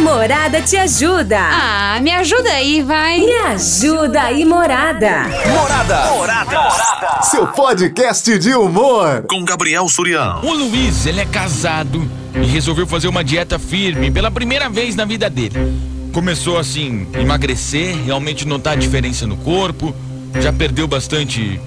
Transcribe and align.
Morada 0.00 0.62
te 0.62 0.78
ajuda. 0.78 1.38
Ah, 1.38 2.00
me 2.00 2.10
ajuda 2.10 2.50
aí, 2.50 2.82
vai. 2.82 3.20
Me 3.20 3.32
ajuda 3.32 4.22
aí, 4.22 4.46
Morada. 4.46 5.24
Morada. 5.46 6.10
Morada. 6.12 7.22
Seu 7.22 7.46
podcast 7.46 8.38
de 8.38 8.54
humor. 8.54 9.24
Com 9.28 9.44
Gabriel 9.44 9.86
Surião. 9.90 10.40
O 10.42 10.54
Luiz, 10.54 11.04
ele 11.04 11.20
é 11.20 11.26
casado 11.26 12.10
e 12.34 12.46
resolveu 12.46 12.86
fazer 12.86 13.08
uma 13.08 13.22
dieta 13.22 13.58
firme 13.58 14.10
pela 14.10 14.30
primeira 14.30 14.70
vez 14.70 14.96
na 14.96 15.04
vida 15.04 15.28
dele. 15.28 15.78
Começou 16.14 16.58
assim, 16.58 17.06
emagrecer, 17.14 17.94
realmente 18.04 18.48
notar 18.48 18.72
a 18.72 18.76
diferença 18.76 19.26
no 19.26 19.36
corpo, 19.36 19.94
já 20.40 20.52
perdeu 20.52 20.88
bastante 20.88 21.60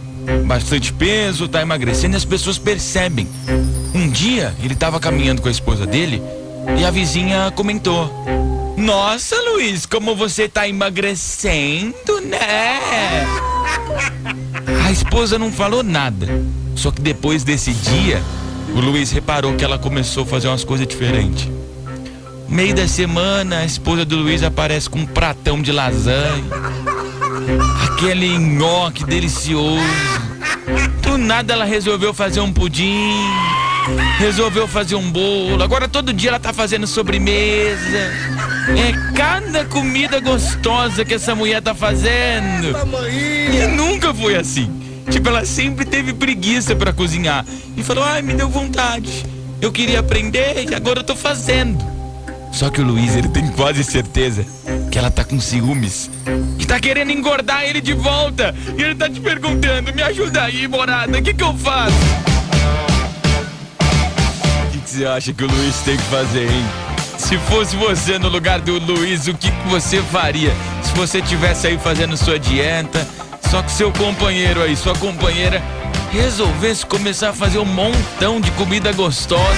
bastante 0.45 0.91
peso, 0.93 1.50
tá 1.50 1.61
emagrecendo 1.61 2.15
e 2.15 2.18
as 2.18 2.25
pessoas 2.25 2.57
percebem. 2.57 3.27
Um 3.93 4.09
dia 4.09 4.54
ele 4.63 4.73
estava 4.73 5.00
caminhando 5.00 5.41
com 5.41 5.50
a 5.50 5.52
esposa 5.52 5.86
dele 5.86 6.21
e 6.77 6.86
a 6.86 6.91
vizinha 6.91 7.52
comentou: 7.55 8.11
Nossa, 8.78 9.36
Luiz, 9.51 9.86
como 9.86 10.15
você 10.15 10.47
tá 10.47 10.68
emagrecendo, 10.68 12.21
né? 12.21 12.79
A 14.86 14.92
esposa 14.92 15.37
não 15.39 15.51
falou 15.51 15.84
nada. 15.84 16.28
Só 16.75 16.92
que 16.92 17.01
depois 17.01 17.43
desse 17.43 17.71
dia, 17.71 18.21
o 18.75 18.79
Luiz 18.79 19.11
reparou 19.11 19.56
que 19.56 19.64
ela 19.64 19.78
começou 19.78 20.23
a 20.23 20.25
fazer 20.25 20.47
umas 20.47 20.64
coisas 20.64 20.87
diferentes. 20.87 21.50
Meio 22.50 22.73
da 22.73 22.87
semana, 22.87 23.59
a 23.59 23.65
esposa 23.65 24.06
do 24.06 24.15
Luiz 24.18 24.43
aparece 24.43 24.89
com 24.89 25.00
um 25.00 25.06
pratão 25.06 25.61
de 25.61 25.71
lasanha. 25.71 26.43
Aquele 27.87 28.37
nhoque 28.37 29.04
delicioso. 29.06 29.84
Do 31.01 31.18
nada 31.18 31.54
ela 31.54 31.65
resolveu 31.65 32.14
fazer 32.14 32.42
um 32.42 32.52
pudim. 32.52 33.28
Resolveu 34.17 34.67
fazer 34.67 34.95
um 34.95 35.11
bolo. 35.11 35.61
Agora 35.61 35.88
todo 35.88 36.14
dia 36.14 36.30
ela 36.30 36.39
tá 36.39 36.53
fazendo 36.53 36.88
sobremesa. 36.88 38.11
É 38.69 39.14
cada 39.16 39.66
comida 39.66 40.19
gostosa 40.19 41.03
que 41.03 41.14
essa 41.14 41.36
mulher 41.36 41.62
tá 41.62 41.76
fazendo. 41.76 42.76
E 43.11 43.67
nunca 43.67 44.14
foi 44.14 44.36
assim. 44.36 44.72
Tipo, 45.09 45.30
ela 45.30 45.45
sempre 45.45 45.86
teve 45.86 46.14
preguiça 46.14 46.76
para 46.76 46.94
cozinhar. 46.94 47.45
E 47.76 47.84
falou: 47.84 48.04
ai, 48.04 48.22
me 48.22 48.34
deu 48.34 48.50
vontade. 48.50 49.26
Eu 49.61 49.72
queria 49.72 50.00
aprender 50.00 50.66
e 50.70 50.73
agora 50.73 51.00
eu 51.00 51.04
tô 51.04 51.16
fazendo. 51.16 51.84
Só 52.52 52.70
que 52.70 52.81
o 52.81 52.86
Luiz, 52.86 53.16
ele 53.16 53.30
tem 53.30 53.48
quase 53.48 53.84
certeza 53.84 54.45
que 54.92 54.98
ela 54.98 55.09
tá 55.09 55.23
com 55.23 55.39
ciúmes. 55.39 56.09
E 56.59 56.66
tá 56.66 56.80
querendo 56.80 57.11
engordar 57.11 57.64
ele 57.64 57.81
de 57.81 57.94
volta. 57.94 58.54
E 58.78 58.81
ele 58.81 58.95
tá 58.95 59.09
te 59.09 59.20
perguntando: 59.20 59.94
me 59.94 60.02
ajuda 60.02 60.44
aí, 60.44 60.67
morada, 60.67 61.17
o 61.17 61.22
que 61.22 61.34
que 61.34 61.44
eu 61.44 61.54
faço? 61.58 61.94
Você 64.94 65.08
acha 65.08 65.33
que 65.33 65.44
o 65.44 65.47
Luiz 65.47 65.77
tem 65.77 65.97
que 65.97 66.03
fazer, 66.03 66.47
hein? 66.47 66.66
Se 67.17 67.36
fosse 67.49 67.75
você 67.75 68.19
no 68.19 68.30
lugar 68.30 68.61
do 68.61 68.77
Luiz, 68.77 69.25
o 69.25 69.33
que 69.33 69.49
você 69.67 69.99
faria? 70.03 70.52
Se 70.83 70.91
você 70.91 71.19
tivesse 71.19 71.66
aí 71.66 71.80
fazendo 71.80 72.16
sua 72.16 72.38
dieta, 72.38 73.08
só 73.49 73.64
que 73.64 73.71
seu 73.71 73.91
companheiro 73.91 74.61
aí, 74.61 74.77
sua 74.77 74.94
companheira, 74.94 75.64
resolvesse 76.11 76.86
começar 76.86 77.30
a 77.30 77.33
fazer 77.33 77.58
um 77.58 77.66
montão 77.66 78.39
de 78.39 78.52
comida 78.52 78.91
gostosa. 78.91 79.58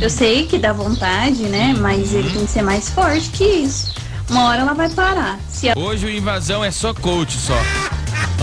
Eu 0.00 0.10
sei 0.10 0.46
que 0.46 0.58
dá 0.58 0.72
vontade, 0.72 1.42
né? 1.44 1.74
Mas 1.78 2.12
ele 2.14 2.30
tem 2.30 2.44
que 2.44 2.50
ser 2.52 2.62
mais 2.62 2.88
forte 2.88 3.30
que 3.30 3.44
isso. 3.44 3.92
Uma 4.30 4.44
hora 4.48 4.60
ela 4.60 4.74
vai 4.74 4.88
parar. 4.90 5.40
Se 5.50 5.70
a- 5.70 5.74
Hoje 5.76 6.06
o 6.06 6.10
invasão 6.10 6.62
é 6.62 6.70
só 6.70 6.92
coach 6.92 7.32
só. 7.36 7.56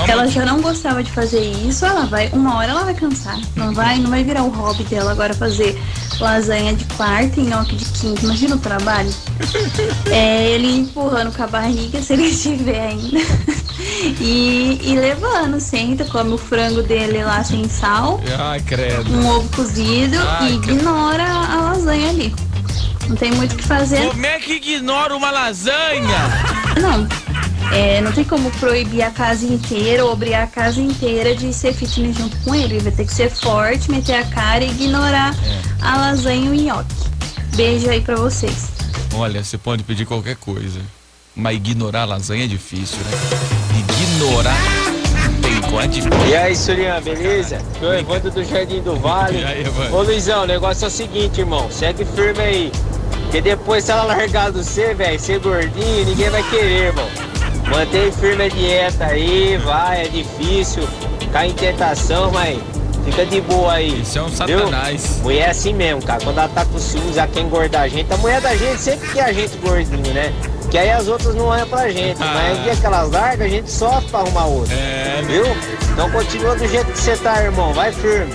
Ela 0.08 0.28
já 0.28 0.46
não 0.46 0.62
gostava 0.62 1.02
de 1.02 1.12
fazer 1.12 1.42
isso, 1.68 1.86
ela 1.86 2.06
vai, 2.06 2.30
uma 2.34 2.58
hora 2.58 2.72
ela 2.72 2.84
vai 2.84 2.94
cansar. 2.94 3.40
Não 3.56 3.74
vai, 3.74 3.98
não 3.98 4.10
vai 4.10 4.24
virar 4.24 4.44
o 4.44 4.50
hobby 4.50 4.84
dela 4.84 5.12
agora 5.12 5.34
fazer 5.34 5.82
lasanha 6.20 6.74
de 6.74 6.86
quarta 6.96 7.40
e 7.40 7.44
nhoque 7.44 7.76
de 7.76 7.86
quinta. 7.86 8.22
Imagina 8.24 8.56
o 8.56 8.60
trabalho. 8.60 9.10
É 10.12 10.50
ele 10.52 10.78
empurrando 10.78 11.36
com 11.36 11.44
a 11.44 11.48
barriga, 11.48 12.02
se 12.02 12.14
ele 12.14 12.26
estiver 12.28 12.88
ainda. 12.88 13.20
E, 14.22 14.80
e 14.84 14.96
levando, 14.96 15.60
senta, 15.60 16.06
come 16.06 16.34
o 16.34 16.38
frango 16.38 16.82
dele 16.84 17.24
lá 17.24 17.44
sem 17.44 17.68
sal, 17.68 18.22
Ai, 18.40 18.62
credo. 18.62 19.12
um 19.12 19.28
ovo 19.28 19.50
cozido 19.50 20.18
Ai, 20.40 20.52
e 20.52 20.56
ignora 20.56 21.24
a 21.24 21.56
lasanha 21.72 22.10
ali. 22.10 22.34
Não 23.10 23.16
tem 23.16 23.32
muito 23.32 23.54
o 23.54 23.56
que 23.58 23.64
fazer. 23.64 24.08
Como 24.08 24.26
é 24.26 24.40
que 24.40 24.54
ignora 24.54 25.16
uma 25.16 25.32
lasanha? 25.32 26.18
Não. 26.82 27.08
É, 27.74 28.02
não 28.02 28.12
tem 28.12 28.24
como 28.24 28.50
proibir 28.52 29.02
a 29.02 29.12
casa 29.12 29.46
inteira 29.46 30.06
ou 30.06 30.12
obrigar 30.12 30.44
a 30.44 30.48
casa 30.48 30.82
inteira 30.82 31.36
de 31.36 31.54
ser 31.54 31.74
fitness 31.74 32.18
junto 32.18 32.38
com 32.38 32.56
ele. 32.56 32.76
Ele 32.76 32.84
vai 32.84 32.92
ter 32.92 33.06
que 33.06 33.14
ser 33.14 33.30
forte, 33.30 33.90
meter 33.92 34.16
a 34.16 34.26
cara 34.26 34.64
e 34.64 34.70
ignorar 34.70 35.36
a 35.82 35.98
lasanha 35.98 36.46
e 36.46 36.50
o 36.50 36.54
nhoque. 36.54 36.96
Beijo 37.56 37.90
aí 37.90 38.02
pra 38.02 38.16
vocês. 38.16 38.70
Olha, 39.14 39.44
você 39.44 39.58
pode 39.58 39.84
pedir 39.84 40.06
qualquer 40.06 40.36
coisa. 40.36 40.80
Mas 41.36 41.58
ignorar 41.58 42.04
a 42.04 42.06
lasanha 42.06 42.46
é 42.46 42.48
difícil, 42.48 43.00
né? 43.00 43.12
Ignorar 43.80 44.56
tem 45.42 45.90
difícil. 45.90 46.28
E 46.28 46.36
aí, 46.36 46.56
Surian, 46.56 47.02
beleza? 47.02 47.60
Sou 47.80 47.94
Evandro 47.94 48.32
do 48.32 48.44
Jardim 48.44 48.82
do 48.82 48.96
Vale. 48.96 49.40
E 49.40 49.44
aí, 49.44 49.62
Evandro? 49.62 49.96
Ô 49.96 50.02
Luizão, 50.04 50.44
o 50.44 50.48
negócio 50.48 50.86
é 50.86 50.88
o 50.88 50.92
seguinte, 50.92 51.42
irmão. 51.42 51.70
Segue 51.70 52.06
firme 52.06 52.40
aí. 52.40 52.72
Porque 53.24 53.42
depois, 53.42 53.84
se 53.84 53.92
ela 53.92 54.04
largar 54.04 54.52
do 54.52 54.64
você, 54.64 54.94
velho, 54.94 55.20
ser 55.20 55.40
gordinho, 55.40 56.06
ninguém 56.06 56.30
vai 56.30 56.44
querer, 56.50 56.88
irmão. 56.88 57.10
Mantém 57.70 58.12
firme 58.12 58.44
a 58.46 58.50
dieta 58.50 59.06
aí, 59.06 59.58
vai, 59.58 60.06
é 60.06 60.08
difícil. 60.08 60.84
Cai 61.32 61.48
em 61.48 61.54
tentação, 61.54 62.32
mas 62.32 62.60
fica 63.04 63.26
de 63.26 63.42
boa 63.42 63.74
aí. 63.74 64.02
Isso 64.02 64.18
é 64.18 64.22
um 64.22 64.28
viu? 64.28 64.60
satanás. 64.60 65.20
Mulher 65.22 65.48
é 65.48 65.50
assim 65.50 65.74
mesmo, 65.74 66.02
cara. 66.04 66.24
Quando 66.24 66.38
ela 66.38 66.50
tá 66.50 66.64
com 66.66 66.78
ciúmes, 66.80 67.18
ela 67.18 67.28
quer 67.28 67.42
engordar 67.42 67.82
a 67.84 67.88
gente. 67.88 68.12
A 68.14 68.18
mulher 68.18 68.40
da 68.40 68.56
gente 68.56 68.80
sempre 68.80 69.10
quer 69.10 69.26
a 69.26 69.34
gente 69.34 69.58
gordinho, 69.58 70.14
né? 70.14 70.34
Que 70.70 70.78
aí 70.78 70.92
as 70.92 71.08
outras 71.08 71.36
não 71.36 71.46
olham 71.46 71.68
pra 71.68 71.90
gente. 71.90 72.22
Ah. 72.22 72.34
Mas 72.34 72.60
o 72.60 72.62
dia 72.64 72.76
que 72.76 72.86
elas 72.86 73.12
largam, 73.12 73.46
a 73.46 73.50
gente 73.50 73.72
sofre 73.72 74.10
pra 74.10 74.20
arrumar 74.22 74.46
outra. 74.46 74.74
É, 74.74 75.22
Viu? 75.26 75.46
Então 75.92 76.10
continua 76.12 76.56
do 76.56 76.68
jeito 76.68 76.92
que 76.92 76.98
você 76.98 77.16
tá, 77.18 77.42
irmão. 77.44 77.74
Vai 77.74 77.92
firme. 77.92 78.34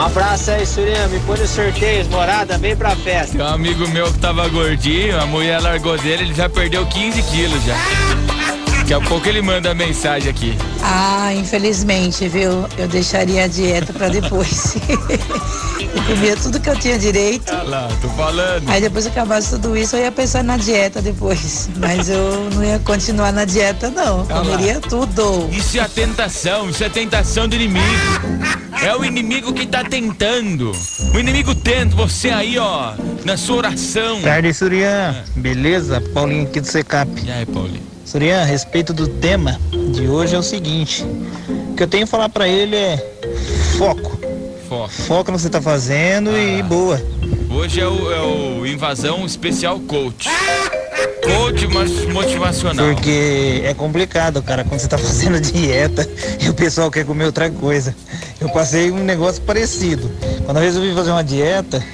Um 0.00 0.04
abraço 0.04 0.50
aí, 0.50 0.64
Surian. 0.64 1.08
Me 1.08 1.20
põe 1.20 1.38
nos 1.38 1.50
sorteios, 1.50 2.08
morada, 2.08 2.56
vem 2.56 2.74
pra 2.74 2.96
festa. 2.96 3.36
Tem 3.36 3.46
um 3.46 3.48
amigo 3.48 3.86
meu 3.88 4.10
que 4.10 4.18
tava 4.18 4.48
gordinho, 4.48 5.20
a 5.20 5.26
mulher 5.26 5.60
largou 5.60 5.98
dele, 5.98 6.22
ele 6.22 6.34
já 6.34 6.48
perdeu 6.48 6.86
15 6.86 7.22
quilos 7.24 7.62
já. 7.64 7.76
Daqui 8.78 8.94
a 8.94 9.00
pouco 9.02 9.28
ele 9.28 9.42
manda 9.42 9.74
mensagem 9.74 10.30
aqui. 10.30 10.56
Ah, 10.82 11.34
infelizmente, 11.34 12.26
viu? 12.28 12.66
Eu 12.78 12.88
deixaria 12.88 13.44
a 13.44 13.46
dieta 13.46 13.92
pra 13.92 14.08
depois. 14.08 14.74
eu 15.78 16.02
comia 16.04 16.34
tudo 16.34 16.58
que 16.58 16.70
eu 16.70 16.76
tinha 16.76 16.98
direito. 16.98 17.52
Olha 17.52 17.62
lá, 17.64 17.88
tô 18.00 18.08
falando. 18.08 18.70
Aí 18.70 18.80
depois 18.80 19.04
que 19.04 19.10
acabasse 19.10 19.50
tudo 19.50 19.76
isso, 19.76 19.96
eu 19.96 20.04
ia 20.04 20.10
pensar 20.10 20.42
na 20.42 20.56
dieta 20.56 21.02
depois. 21.02 21.68
Mas 21.76 22.08
eu 22.08 22.48
não 22.54 22.64
ia 22.64 22.78
continuar 22.78 23.32
na 23.32 23.44
dieta, 23.44 23.90
não. 23.90 24.20
Olha 24.22 24.34
lá. 24.34 24.40
Comeria 24.40 24.80
tudo. 24.80 25.46
Isso 25.52 25.76
é 25.76 25.82
a 25.82 25.88
tentação, 25.88 26.70
isso 26.70 26.82
é 26.82 26.86
a 26.86 26.90
tentação 26.90 27.46
do 27.46 27.54
inimigo. 27.54 27.84
É 28.82 28.96
o 28.96 29.04
inimigo 29.04 29.52
que 29.52 29.66
tá 29.66 29.84
tentando. 29.84 30.72
O 31.14 31.18
inimigo 31.18 31.54
tenta 31.54 31.94
você 31.94 32.30
aí, 32.30 32.58
ó, 32.58 32.94
na 33.24 33.36
sua 33.36 33.56
oração. 33.58 34.22
Tarde, 34.22 34.54
Surian. 34.54 35.22
Beleza? 35.36 36.00
Paulinho 36.14 36.44
aqui 36.44 36.60
do 36.60 36.66
Secap. 36.66 37.10
E 37.24 37.30
aí, 37.30 37.44
Paulinho? 37.44 37.82
Surian, 38.04 38.40
a 38.40 38.44
respeito 38.44 38.92
do 38.94 39.06
tema 39.06 39.60
de 39.92 40.08
hoje 40.08 40.34
é 40.34 40.38
o 40.38 40.42
seguinte. 40.42 41.04
O 41.70 41.74
que 41.74 41.82
eu 41.82 41.88
tenho 41.88 42.04
a 42.04 42.06
falar 42.06 42.28
pra 42.30 42.48
ele 42.48 42.74
é 42.74 42.96
foco. 43.76 44.18
Foco. 44.68 44.88
Foca 44.88 45.32
no 45.32 45.36
que 45.36 45.42
você 45.42 45.50
tá 45.50 45.60
fazendo 45.60 46.30
e 46.36 46.62
boa. 46.62 47.00
Hoje 47.50 47.80
é 47.80 47.86
o, 47.86 48.12
é 48.12 48.20
o 48.20 48.66
Invasão 48.66 49.26
Especial 49.26 49.78
Coach. 49.80 50.28
Coach 51.22 51.66
mas 51.68 52.06
motivacional. 52.06 52.94
Porque 52.94 53.62
é 53.64 53.74
complicado, 53.74 54.42
cara, 54.42 54.64
quando 54.64 54.80
você 54.80 54.88
tá 54.88 54.96
fazendo 54.98 55.40
dieta 55.40 56.08
e 56.40 56.48
o 56.48 56.54
pessoal 56.54 56.90
quer 56.90 57.04
comer 57.04 57.26
outra 57.26 57.50
coisa. 57.50 57.94
Eu 58.40 58.48
passei 58.48 58.90
um 58.90 59.04
negócio 59.04 59.42
parecido. 59.42 60.10
Quando 60.44 60.56
eu 60.56 60.62
resolvi 60.62 60.94
fazer 60.94 61.10
uma 61.10 61.22
dieta, 61.22 61.84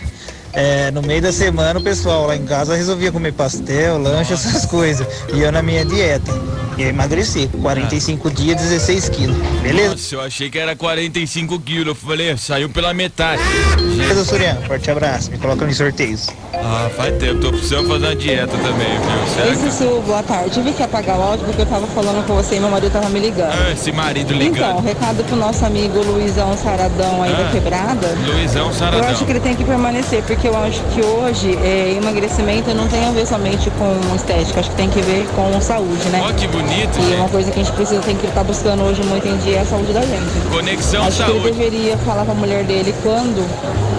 é, 0.53 0.91
no 0.91 1.03
meio 1.03 1.21
da 1.21 1.33
semana 1.33 1.79
o 1.79 1.83
pessoal 1.83 2.27
lá 2.27 2.37
em 2.37 2.45
casa 2.45 2.75
resolvia 2.75 3.13
comer 3.13 3.33
pastel, 3.33 3.99
lanche, 3.99 4.33
essas 4.33 4.65
coisas. 4.65 5.07
E 5.35 5.41
eu 5.41 5.51
na 5.51 5.61
minha 5.63 5.85
dieta. 5.85 6.33
E 6.79 6.83
eu 6.83 6.89
emagreci. 6.89 7.49
45 7.61 8.31
dias, 8.31 8.61
16 8.61 9.09
quilos. 9.09 9.37
Beleza? 9.63 9.91
Nossa, 9.91 10.15
eu 10.15 10.21
achei 10.21 10.49
que 10.49 10.59
era 10.59 10.77
45 10.77 11.59
quilos. 11.61 11.89
Eu 11.89 11.95
falei, 11.95 12.37
saiu 12.37 12.69
pela 12.69 12.95
metade. 12.95 13.43
Beleza, 13.97 14.25
Surian? 14.25 14.57
Forte 14.67 14.91
abraço. 14.91 15.31
Me 15.31 15.39
coloca 15.39 15.67
nos 15.67 15.77
sorteios. 15.77 16.29
Ah, 16.69 16.91
faz 16.97 17.17
tempo, 17.19 17.41
tô 17.41 17.51
precisando 17.51 17.87
fazer 17.89 18.07
uma 18.07 18.17
dieta 18.17 18.57
também, 18.59 18.89
viu? 18.89 19.27
Será 19.35 19.53
Esse 19.53 19.63
que... 19.67 19.71
Su, 19.73 20.03
boa 20.05 20.21
tarde. 20.23 20.51
Tive 20.51 20.73
que 20.73 20.83
apagar 20.83 21.17
o 21.17 21.23
áudio 21.23 21.47
porque 21.47 21.63
eu 21.63 21.67
tava 21.67 21.87
falando 21.87 22.27
com 22.27 22.35
você 22.35 22.57
e 22.57 22.61
meu 22.61 22.69
marido 22.69 22.91
tava 22.93 23.09
me 23.09 23.21
ligando. 23.21 23.53
Ah, 23.53 23.71
esse 23.73 23.93
marido 23.93 24.33
Então, 24.35 24.39
ligando. 24.39 24.81
recado 24.83 25.23
pro 25.25 25.37
nosso 25.37 25.65
amigo 25.65 25.97
Luizão 26.03 26.57
Saradão 26.57 27.23
aí 27.23 27.33
Ah. 27.33 27.43
da 27.45 27.51
quebrada. 27.53 28.09
Luizão 28.27 28.67
Eu 28.67 28.73
Saradão. 28.75 29.09
acho 29.09 29.25
que 29.25 29.31
ele 29.31 29.39
tem 29.41 29.55
que 29.55 29.63
permanecer, 29.65 30.25
porque 30.25 30.49
eu 30.49 30.57
acho 30.57 30.81
que 30.93 31.01
hoje 31.05 31.57
é, 31.63 31.95
emagrecimento 32.03 32.75
não 32.75 32.89
tem 32.89 33.07
a 33.07 33.13
ver 33.13 33.27
somente 33.29 33.71
com 33.71 34.17
estética, 34.17 34.59
acho 34.59 34.71
que 34.71 34.77
tem 34.77 34.91
que 34.91 35.01
ver 35.03 35.25
com 35.37 35.61
saúde, 35.61 36.09
né? 36.09 36.21
Ó, 36.29 36.33
que 36.33 36.49
bonito, 36.49 36.99
E 36.99 37.15
uma 37.15 37.17
gente. 37.23 37.31
coisa 37.31 37.51
que 37.53 37.61
a 37.61 37.63
gente 37.63 37.75
precisa, 37.77 38.01
tem 38.01 38.17
que 38.17 38.27
estar 38.27 38.43
buscando 38.43 38.83
hoje 38.83 39.03
muito 39.05 39.27
em 39.29 39.37
dia 39.39 39.59
é 39.59 39.61
a 39.61 39.65
saúde 39.67 39.93
da 39.93 40.01
gente. 40.01 40.49
Conexão 40.51 41.05
Acho 41.05 41.23
que 41.25 41.31
ele 41.31 41.41
saúde. 41.43 41.53
deveria 41.59 41.97
falar 41.99 42.25
pra 42.25 42.35
mulher 42.35 42.65
dele 42.65 42.93
quando 43.05 43.47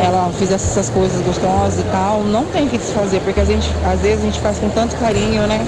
ela 0.01 0.29
fizesse 0.37 0.65
essas 0.71 0.89
coisas 0.89 1.19
gostosas 1.25 1.79
e 1.79 1.83
tal, 1.83 2.23
não 2.23 2.43
tem 2.57 2.67
que 2.67 2.77
desfazer, 2.79 3.19
porque 3.19 3.39
a 3.39 3.45
gente, 3.45 3.69
às 3.85 4.01
vezes 4.01 4.19
a 4.23 4.25
gente 4.25 4.39
faz 4.39 4.57
com 4.57 4.67
tanto 4.69 4.95
carinho, 4.95 5.43
né? 5.43 5.63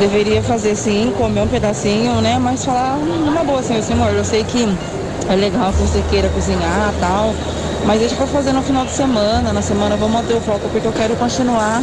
Deveria 0.00 0.42
fazer 0.42 0.74
sim, 0.74 1.14
comer 1.16 1.42
um 1.42 1.46
pedacinho, 1.46 2.20
né? 2.20 2.36
Mas 2.40 2.64
falar 2.64 2.96
numa 2.96 3.44
boa 3.44 3.60
assim, 3.60 3.80
amor, 3.92 4.12
eu 4.12 4.24
sei 4.24 4.42
que 4.42 4.68
é 5.28 5.36
legal 5.36 5.72
que 5.72 5.78
você 5.78 6.02
queira 6.10 6.28
cozinhar 6.30 6.92
tal, 6.98 7.32
mas 7.86 8.00
deixa 8.00 8.16
pra 8.16 8.26
fazer 8.26 8.52
no 8.52 8.60
final 8.60 8.84
de 8.84 8.90
semana, 8.90 9.52
na 9.52 9.62
semana 9.62 9.96
vou 9.96 10.08
manter 10.08 10.34
o 10.34 10.40
foco, 10.40 10.68
porque 10.70 10.86
eu 10.86 10.92
quero 10.92 11.14
continuar 11.14 11.80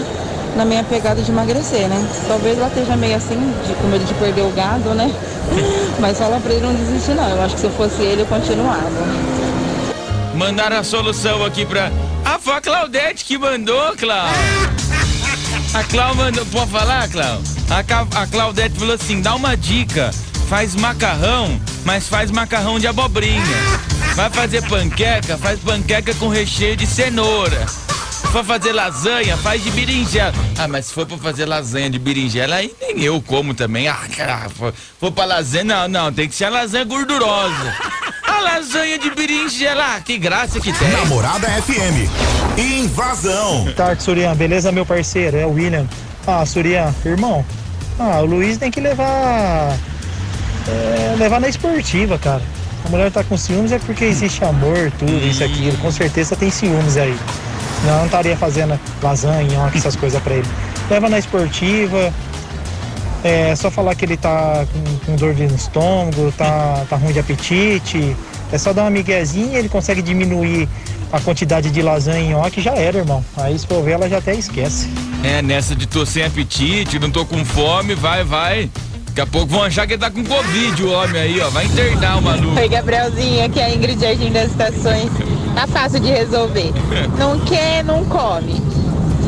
na 0.57 0.65
minha 0.65 0.83
pegada 0.83 1.21
de 1.21 1.31
emagrecer, 1.31 1.87
né? 1.87 2.05
Talvez 2.27 2.57
ela 2.57 2.67
esteja 2.67 2.97
meio 2.97 3.15
assim, 3.15 3.53
de, 3.65 3.73
com 3.75 3.87
medo 3.87 4.03
de 4.03 4.13
perder 4.15 4.41
o 4.41 4.49
gado, 4.49 4.89
né? 4.89 5.09
Mas 6.01 6.17
fala 6.17 6.37
pra 6.41 6.51
ele 6.51 6.65
não 6.65 6.75
desistir 6.75 7.13
não. 7.13 7.29
Eu 7.29 7.41
acho 7.43 7.55
que 7.55 7.61
se 7.61 7.67
eu 7.67 7.71
fosse 7.71 8.01
ele, 8.01 8.23
eu 8.23 8.25
continuava. 8.25 8.89
Mandaram 10.35 10.77
a 10.77 10.83
solução 10.83 11.45
aqui 11.45 11.65
pra. 11.65 11.89
Ah, 12.33 12.39
foi 12.39 12.53
a 12.53 12.61
Claudete 12.61 13.25
que 13.25 13.37
mandou, 13.37 13.93
Clau. 13.97 14.29
A 15.75 15.83
Clau 15.83 16.15
mandou. 16.15 16.45
Pode 16.45 16.71
falar, 16.71 17.09
Clau? 17.09 17.41
A, 17.69 18.21
a 18.21 18.27
Claudete 18.27 18.79
falou 18.79 18.95
assim: 18.95 19.21
dá 19.21 19.35
uma 19.35 19.57
dica. 19.57 20.11
Faz 20.47 20.73
macarrão, 20.73 21.59
mas 21.83 22.07
faz 22.07 22.31
macarrão 22.31 22.79
de 22.79 22.87
abobrinha. 22.87 23.43
Vai 24.15 24.29
fazer 24.29 24.65
panqueca, 24.69 25.37
faz 25.37 25.59
panqueca 25.59 26.13
com 26.15 26.29
recheio 26.29 26.77
de 26.77 26.87
cenoura. 26.87 27.65
For 28.31 28.45
fazer 28.45 28.71
lasanha, 28.71 29.35
faz 29.35 29.61
de 29.61 29.69
berinjela. 29.71 30.33
Ah, 30.57 30.69
mas 30.69 30.85
se 30.85 30.93
for 30.93 31.05
pra 31.05 31.17
fazer 31.17 31.45
lasanha 31.45 31.89
de 31.89 31.99
berinjela, 31.99 32.55
aí 32.55 32.73
nem 32.79 33.03
eu 33.03 33.21
como 33.21 33.53
também. 33.53 33.89
Ah, 33.89 34.07
cara, 34.15 34.49
for, 34.49 34.73
for 34.97 35.11
pra 35.11 35.25
lasanha, 35.25 35.65
não, 35.65 35.87
não, 35.89 36.13
tem 36.13 36.29
que 36.29 36.35
ser 36.35 36.45
a 36.45 36.49
lasanha 36.49 36.85
gordurosa. 36.85 37.75
Lasanha 38.43 38.97
de 38.99 39.09
berinjela, 39.11 39.99
que 40.01 40.17
graça 40.17 40.59
que 40.59 40.71
tem. 40.73 40.89
Namorada 40.89 41.47
FM. 41.47 42.09
Invasão. 42.57 43.61
Boa 43.63 43.73
tarde, 43.73 44.03
Surian. 44.03 44.35
Beleza, 44.35 44.71
meu 44.71 44.85
parceiro? 44.85 45.37
É 45.37 45.45
o 45.45 45.51
William. 45.53 45.85
Ah, 46.27 46.45
Surian, 46.45 46.93
irmão. 47.05 47.45
Ah, 47.99 48.19
o 48.21 48.25
Luiz 48.25 48.57
tem 48.57 48.71
que 48.71 48.79
levar. 48.79 49.77
é, 50.67 51.15
levar 51.17 51.39
na 51.39 51.47
esportiva, 51.49 52.17
cara. 52.17 52.41
A 52.85 52.89
mulher 52.89 53.11
tá 53.11 53.23
com 53.23 53.37
ciúmes 53.37 53.71
é 53.71 53.79
porque 53.79 54.05
existe 54.05 54.43
amor, 54.43 54.91
tudo, 54.97 55.11
isso, 55.25 55.43
aquilo. 55.43 55.77
Com 55.77 55.91
certeza 55.91 56.35
tem 56.35 56.49
ciúmes 56.49 56.97
aí. 56.97 57.15
Não, 57.85 57.97
não 57.99 58.05
estaria 58.05 58.35
fazendo 58.35 58.79
lasanha, 59.01 59.43
nhoque, 59.43 59.77
essas 59.77 59.95
coisas 59.95 60.21
pra 60.21 60.33
ele. 60.33 60.47
Leva 60.89 61.09
na 61.09 61.19
esportiva. 61.19 62.11
É 63.23 63.55
só 63.55 63.69
falar 63.69 63.93
que 63.93 64.03
ele 64.03 64.17
tá 64.17 64.65
com, 64.73 65.05
com 65.05 65.15
dor 65.15 65.35
de 65.35 65.45
estômago, 65.45 66.31
tá, 66.35 66.83
tá 66.89 66.95
ruim 66.95 67.13
de 67.13 67.19
apetite. 67.19 68.15
É 68.51 68.57
só 68.57 68.73
dar 68.73 68.83
uma 68.83 68.89
miguezinha 68.89 69.53
e 69.53 69.55
ele 69.55 69.69
consegue 69.69 70.01
diminuir 70.01 70.67
a 71.11 71.19
quantidade 71.19 71.69
de 71.69 71.81
lasanha 71.81 72.19
e 72.21 72.29
nhoque 72.29 72.61
já 72.61 72.71
era, 72.71 72.99
irmão. 72.99 73.23
Aí 73.37 73.57
se 73.57 73.65
for 73.65 73.83
ver, 73.83 73.91
ela 73.91 74.09
já 74.09 74.17
até 74.17 74.33
esquece. 74.33 74.89
É, 75.23 75.41
nessa 75.41 75.75
de 75.75 75.85
tô 75.85 76.05
sem 76.05 76.23
apetite, 76.23 76.99
não 76.99 77.11
tô 77.11 77.25
com 77.25 77.43
fome, 77.45 77.95
vai, 77.95 78.23
vai. 78.23 78.69
Daqui 79.07 79.21
a 79.21 79.27
pouco 79.27 79.47
vão 79.47 79.63
achar 79.63 79.85
que 79.85 79.93
ele 79.93 80.01
tá 80.01 80.09
com 80.09 80.23
Covid, 80.23 80.83
o 80.83 80.91
homem 80.93 81.21
aí, 81.21 81.41
ó. 81.41 81.49
Vai 81.49 81.65
internar 81.65 82.17
o 82.17 82.21
maluco. 82.21 82.57
Oi, 82.57 82.69
Gabrielzinha, 82.69 83.45
aqui 83.45 83.59
é 83.59 83.65
a 83.65 83.75
Ingrid 83.75 83.99
Jardim 83.99 84.31
das 84.31 84.51
Estações. 84.51 85.11
Tá 85.53 85.67
fácil 85.67 85.99
de 85.99 86.07
resolver. 86.07 86.71
Não 87.19 87.37
quer, 87.41 87.83
não 87.83 88.05
come. 88.05 88.61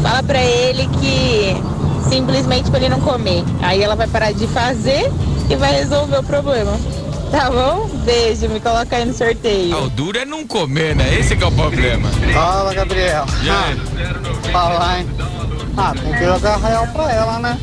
Fala 0.02 0.24
pra 0.24 0.42
ele 0.42 0.88
que 1.00 1.56
simplesmente 2.10 2.70
pra 2.70 2.80
ele 2.80 2.90
não 2.90 3.00
comer. 3.02 3.44
Aí 3.62 3.82
ela 3.82 3.96
vai 3.96 4.08
parar 4.08 4.34
de 4.34 4.48
fazer 4.48 5.12
e 5.50 5.56
vai 5.56 5.74
resolver 5.74 6.18
o 6.18 6.24
problema. 6.24 6.78
Tá 7.34 7.50
bom? 7.50 7.90
Beijo, 8.06 8.48
me 8.48 8.60
coloca 8.60 8.96
aí 8.96 9.06
no 9.06 9.14
sorteio. 9.14 9.76
Ah, 9.76 9.80
o 9.82 9.90
duro 9.90 10.20
é 10.20 10.24
não 10.24 10.46
comer, 10.46 10.96
né? 10.96 11.18
Esse 11.18 11.36
que 11.36 11.44
é 11.44 11.48
o 11.48 11.52
problema. 11.52 12.08
Fala, 12.32 12.72
Gabriel. 12.76 13.26
E 13.42 13.50
aí? 13.50 14.52
Fala, 14.52 15.00
hein? 15.00 15.10
Ah, 15.76 15.96
tem 16.00 16.14
que 16.14 16.26
jogar 16.26 16.58
real 16.58 16.86
pra 16.90 17.12
ela, 17.12 17.40
né? 17.40 17.58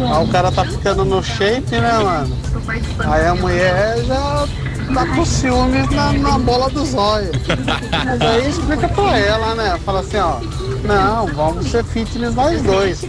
Aí 0.00 0.24
o 0.24 0.28
cara 0.28 0.50
tá 0.50 0.64
ficando 0.64 1.04
no 1.04 1.22
shape, 1.22 1.72
né, 1.72 1.98
mano? 1.98 2.38
Aí 3.00 3.26
a 3.26 3.34
mulher 3.34 4.02
já 4.04 4.48
tá 4.94 5.06
com 5.14 5.26
ciúmes 5.26 5.90
na, 5.90 6.14
na 6.14 6.38
bola 6.38 6.70
do 6.70 6.82
zóio. 6.86 7.32
Mas 8.02 8.20
aí 8.22 8.48
explica 8.48 8.88
pra 8.88 9.18
ela, 9.18 9.54
né? 9.56 9.78
Fala 9.84 10.00
assim, 10.00 10.16
ó. 10.16 10.38
Não, 10.84 11.26
vamos 11.26 11.70
ser 11.70 11.84
fitness 11.84 12.34
nós 12.34 12.62
dois. 12.62 13.04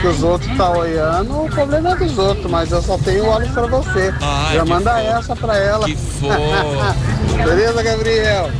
Que 0.00 0.06
os 0.06 0.22
outros 0.22 0.56
tá 0.56 0.70
olhando, 0.70 1.44
o 1.44 1.50
problema 1.50 1.90
é 1.90 1.96
dos 1.96 2.16
outros, 2.18 2.50
mas 2.50 2.70
eu 2.70 2.80
só 2.80 2.96
tenho 2.98 3.26
olhos 3.26 3.50
pra 3.50 3.66
você. 3.66 4.14
Ai, 4.20 4.56
já 4.56 4.64
manda 4.64 4.92
fofo. 4.92 5.06
essa 5.06 5.36
pra 5.36 5.56
ela. 5.56 5.84
Que 5.84 5.96
fofo. 5.96 7.44
Beleza, 7.44 7.82
Gabriel? 7.82 8.50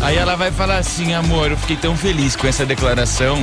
Aí 0.00 0.16
ela 0.16 0.36
vai 0.36 0.52
falar 0.52 0.78
assim, 0.78 1.12
amor, 1.14 1.50
eu 1.50 1.56
fiquei 1.56 1.76
tão 1.76 1.96
feliz 1.96 2.36
com 2.36 2.46
essa 2.46 2.64
declaração 2.64 3.38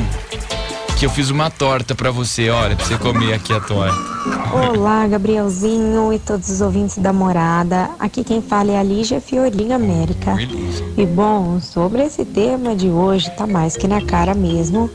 que 0.98 1.06
eu 1.06 1.10
fiz 1.10 1.30
uma 1.30 1.50
torta 1.52 1.94
pra 1.94 2.12
você, 2.12 2.50
olha, 2.50 2.78
pra 2.78 2.86
você 2.86 2.98
comer 2.98 3.34
aqui 3.34 3.52
a 3.52 3.60
torta. 3.60 3.94
Olá, 4.54 5.06
Gabrielzinho 5.06 6.14
e 6.14 6.20
todos 6.20 6.50
os 6.50 6.62
ouvintes 6.62 6.98
da 6.98 7.12
morada. 7.12 7.90
Aqui 8.00 8.24
quem 8.24 8.42
fala 8.42 8.72
é 8.72 8.78
a 8.80 8.84
Lígia 8.84 9.20
Fiorinha 9.20 9.76
América. 9.76 10.38
E 10.96 11.06
bom, 11.06 11.60
sobre 11.60 12.04
esse 12.04 12.24
tema 12.24 12.74
de 12.74 12.88
hoje, 12.88 13.30
tá 13.32 13.46
mais 13.46 13.76
que 13.76 13.86
na 13.86 14.02
cara 14.02 14.34
mesmo 14.34 14.90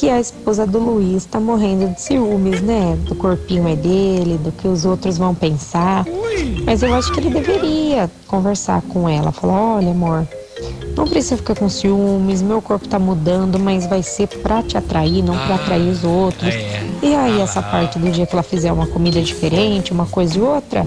que 0.00 0.08
a 0.08 0.18
esposa 0.18 0.66
do 0.66 0.78
Luiz 0.78 1.26
tá 1.26 1.38
morrendo 1.38 1.88
de 1.88 2.00
ciúmes, 2.00 2.62
né? 2.62 2.96
Do 3.02 3.14
corpinho 3.14 3.68
é 3.68 3.76
dele, 3.76 4.38
do 4.38 4.50
que 4.50 4.66
os 4.66 4.86
outros 4.86 5.18
vão 5.18 5.34
pensar. 5.34 6.06
Mas 6.64 6.82
eu 6.82 6.94
acho 6.94 7.12
que 7.12 7.20
ele 7.20 7.28
deveria 7.28 8.10
conversar 8.26 8.80
com 8.80 9.06
ela, 9.06 9.30
falar, 9.30 9.76
olha, 9.76 9.90
amor, 9.90 10.26
não 10.96 11.06
precisa 11.06 11.36
ficar 11.36 11.54
com 11.54 11.68
ciúmes, 11.68 12.40
meu 12.40 12.62
corpo 12.62 12.88
tá 12.88 12.98
mudando, 12.98 13.58
mas 13.58 13.86
vai 13.86 14.02
ser 14.02 14.26
pra 14.26 14.62
te 14.62 14.78
atrair, 14.78 15.22
não 15.22 15.36
pra 15.36 15.56
atrair 15.56 15.90
os 15.90 16.02
outros. 16.02 16.54
É. 16.54 16.82
E 17.02 17.14
aí, 17.14 17.38
essa 17.38 17.60
parte 17.60 17.98
do 17.98 18.10
dia 18.10 18.24
que 18.24 18.32
ela 18.32 18.42
fizer 18.42 18.72
uma 18.72 18.86
comida 18.86 19.20
diferente, 19.20 19.92
uma 19.92 20.06
coisa 20.06 20.38
e 20.38 20.40
outra, 20.40 20.86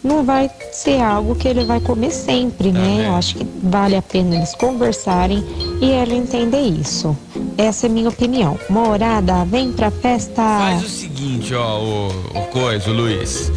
não 0.00 0.22
vai 0.22 0.48
ser 0.70 1.00
algo 1.00 1.34
que 1.34 1.48
ele 1.48 1.64
vai 1.64 1.80
comer 1.80 2.12
sempre, 2.12 2.70
né? 2.70 3.06
Eu 3.08 3.14
acho 3.16 3.34
que 3.34 3.46
vale 3.64 3.96
a 3.96 4.02
pena 4.02 4.36
eles 4.36 4.54
conversarem 4.54 5.42
e 5.80 5.90
ela 5.90 6.14
entender 6.14 6.60
isso. 6.60 7.16
Essa 7.56 7.86
é 7.86 7.88
minha 7.88 8.08
opinião. 8.08 8.58
Morada, 8.68 9.44
vem 9.44 9.72
pra 9.72 9.90
festa! 9.90 10.42
Faz 10.42 10.82
o 10.82 10.88
seguinte, 10.88 11.54
ó, 11.54 11.78
o, 11.78 12.08
o 12.08 12.42
coisa, 12.46 12.90
o 12.90 12.92
Luiz. 12.92 13.50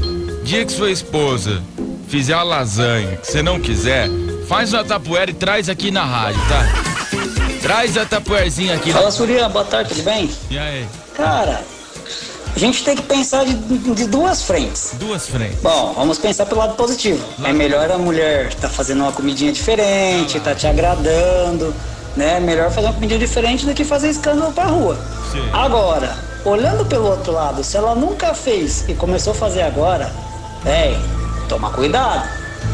Dia 0.44 0.64
que 0.64 0.72
sua 0.72 0.92
esposa 0.92 1.64
fizer 2.08 2.36
uma 2.36 2.44
lasanha 2.44 3.18
que 3.18 3.28
você 3.28 3.42
não 3.42 3.60
quiser, 3.60 4.08
faz 4.48 4.72
uma 4.72 4.84
tapoeira 4.84 5.32
e 5.32 5.34
traz 5.34 5.68
aqui 5.68 5.92
na 5.92 6.06
rádio, 6.06 6.40
tá? 6.48 7.62
Traz 7.62 7.98
a 7.98 8.06
tapoeirzinha 8.06 8.76
aqui. 8.76 8.94
Fala, 8.94 9.12
Surya, 9.12 9.50
boa 9.50 9.66
tarde, 9.66 9.90
tudo 9.90 10.04
bem? 10.04 10.30
E 10.50 10.58
aí? 10.58 10.88
Cara, 11.16 11.64
a 12.56 12.60
gente 12.60 12.84
tem 12.84 12.96
que 12.96 13.04
pensar 13.04 13.46
de, 13.46 13.56
de 13.56 14.06
duas 14.06 14.44
frentes. 14.44 14.92
Duas 15.00 15.28
frentes. 15.28 15.60
Bom, 15.62 15.94
vamos 15.94 16.18
pensar 16.18 16.46
pelo 16.46 16.62
lado 16.62 16.76
positivo. 16.76 17.24
É 17.44 17.52
melhor 17.52 17.92
a 17.92 17.98
mulher 17.98 18.54
tá 18.54 18.70
fazendo 18.70 19.02
uma 19.02 19.12
comidinha 19.12 19.52
diferente, 19.52 20.40
tá 20.40 20.56
te 20.56 20.66
agradando, 20.68 21.74
né? 22.18 22.40
Melhor 22.40 22.72
fazer 22.72 22.88
uma 22.88 22.94
comidinha 22.94 23.20
diferente 23.20 23.66
do 23.66 23.74
que 23.74 23.84
fazer 23.84 24.10
escândalo 24.10 24.52
pra 24.52 24.66
rua. 24.66 24.98
Agora, 25.54 26.18
olhando 26.44 26.86
pelo 26.86 27.10
outro 27.10 27.32
lado, 27.32 27.64
se 27.64 27.78
ela 27.78 27.94
nunca 27.96 28.34
fez 28.34 28.84
e 28.90 28.94
começou 28.94 29.32
a 29.32 29.36
fazer 29.36 29.62
agora, 29.62 30.12
véi, 30.64 30.98
toma 31.48 31.70
cuidado. 31.70 32.28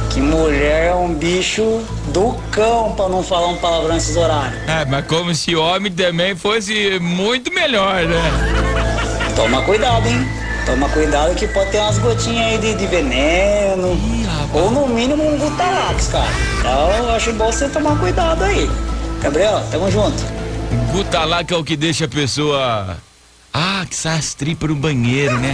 Que 0.09 0.21
mulher 0.21 0.87
é 0.87 0.95
um 0.95 1.13
bicho 1.13 1.81
do 2.13 2.35
cão, 2.51 2.93
pra 2.95 3.09
não 3.09 3.23
falar 3.23 3.47
um 3.47 3.57
palavrão 3.57 3.93
nesses 3.93 4.15
horários. 4.15 4.57
É, 4.67 4.85
mas 4.85 5.05
como 5.07 5.33
se 5.35 5.55
homem 5.55 5.91
também 5.91 6.35
fosse 6.35 6.99
muito 6.99 7.51
melhor, 7.53 8.03
né? 8.05 8.21
Toma 9.35 9.61
cuidado, 9.63 10.07
hein? 10.07 10.27
Toma 10.65 10.87
cuidado 10.89 11.35
que 11.35 11.47
pode 11.47 11.71
ter 11.71 11.79
umas 11.79 11.97
gotinhas 11.97 12.45
aí 12.45 12.57
de, 12.57 12.75
de 12.75 12.87
veneno. 12.87 13.99
ou 14.53 14.71
no 14.71 14.87
mínimo 14.87 15.23
um 15.23 15.37
Gutalax, 15.37 16.07
cara. 16.07 16.29
Então 16.59 16.89
eu 16.91 17.15
acho 17.15 17.33
bom 17.33 17.51
você 17.51 17.67
tomar 17.67 17.97
cuidado 17.99 18.43
aí. 18.43 18.69
Gabriel, 19.23 19.63
tamo 19.71 19.89
junto. 19.89 20.23
Gutalac 20.91 21.51
é 21.53 21.57
o 21.57 21.63
que 21.63 21.75
deixa 21.75 22.05
a 22.05 22.07
pessoa. 22.07 22.97
Ah, 23.53 23.85
que 23.89 23.95
sai 23.95 24.17
as 24.17 24.33
tripas 24.33 24.69
no 24.69 24.75
banheiro, 24.75 25.37
né? 25.37 25.53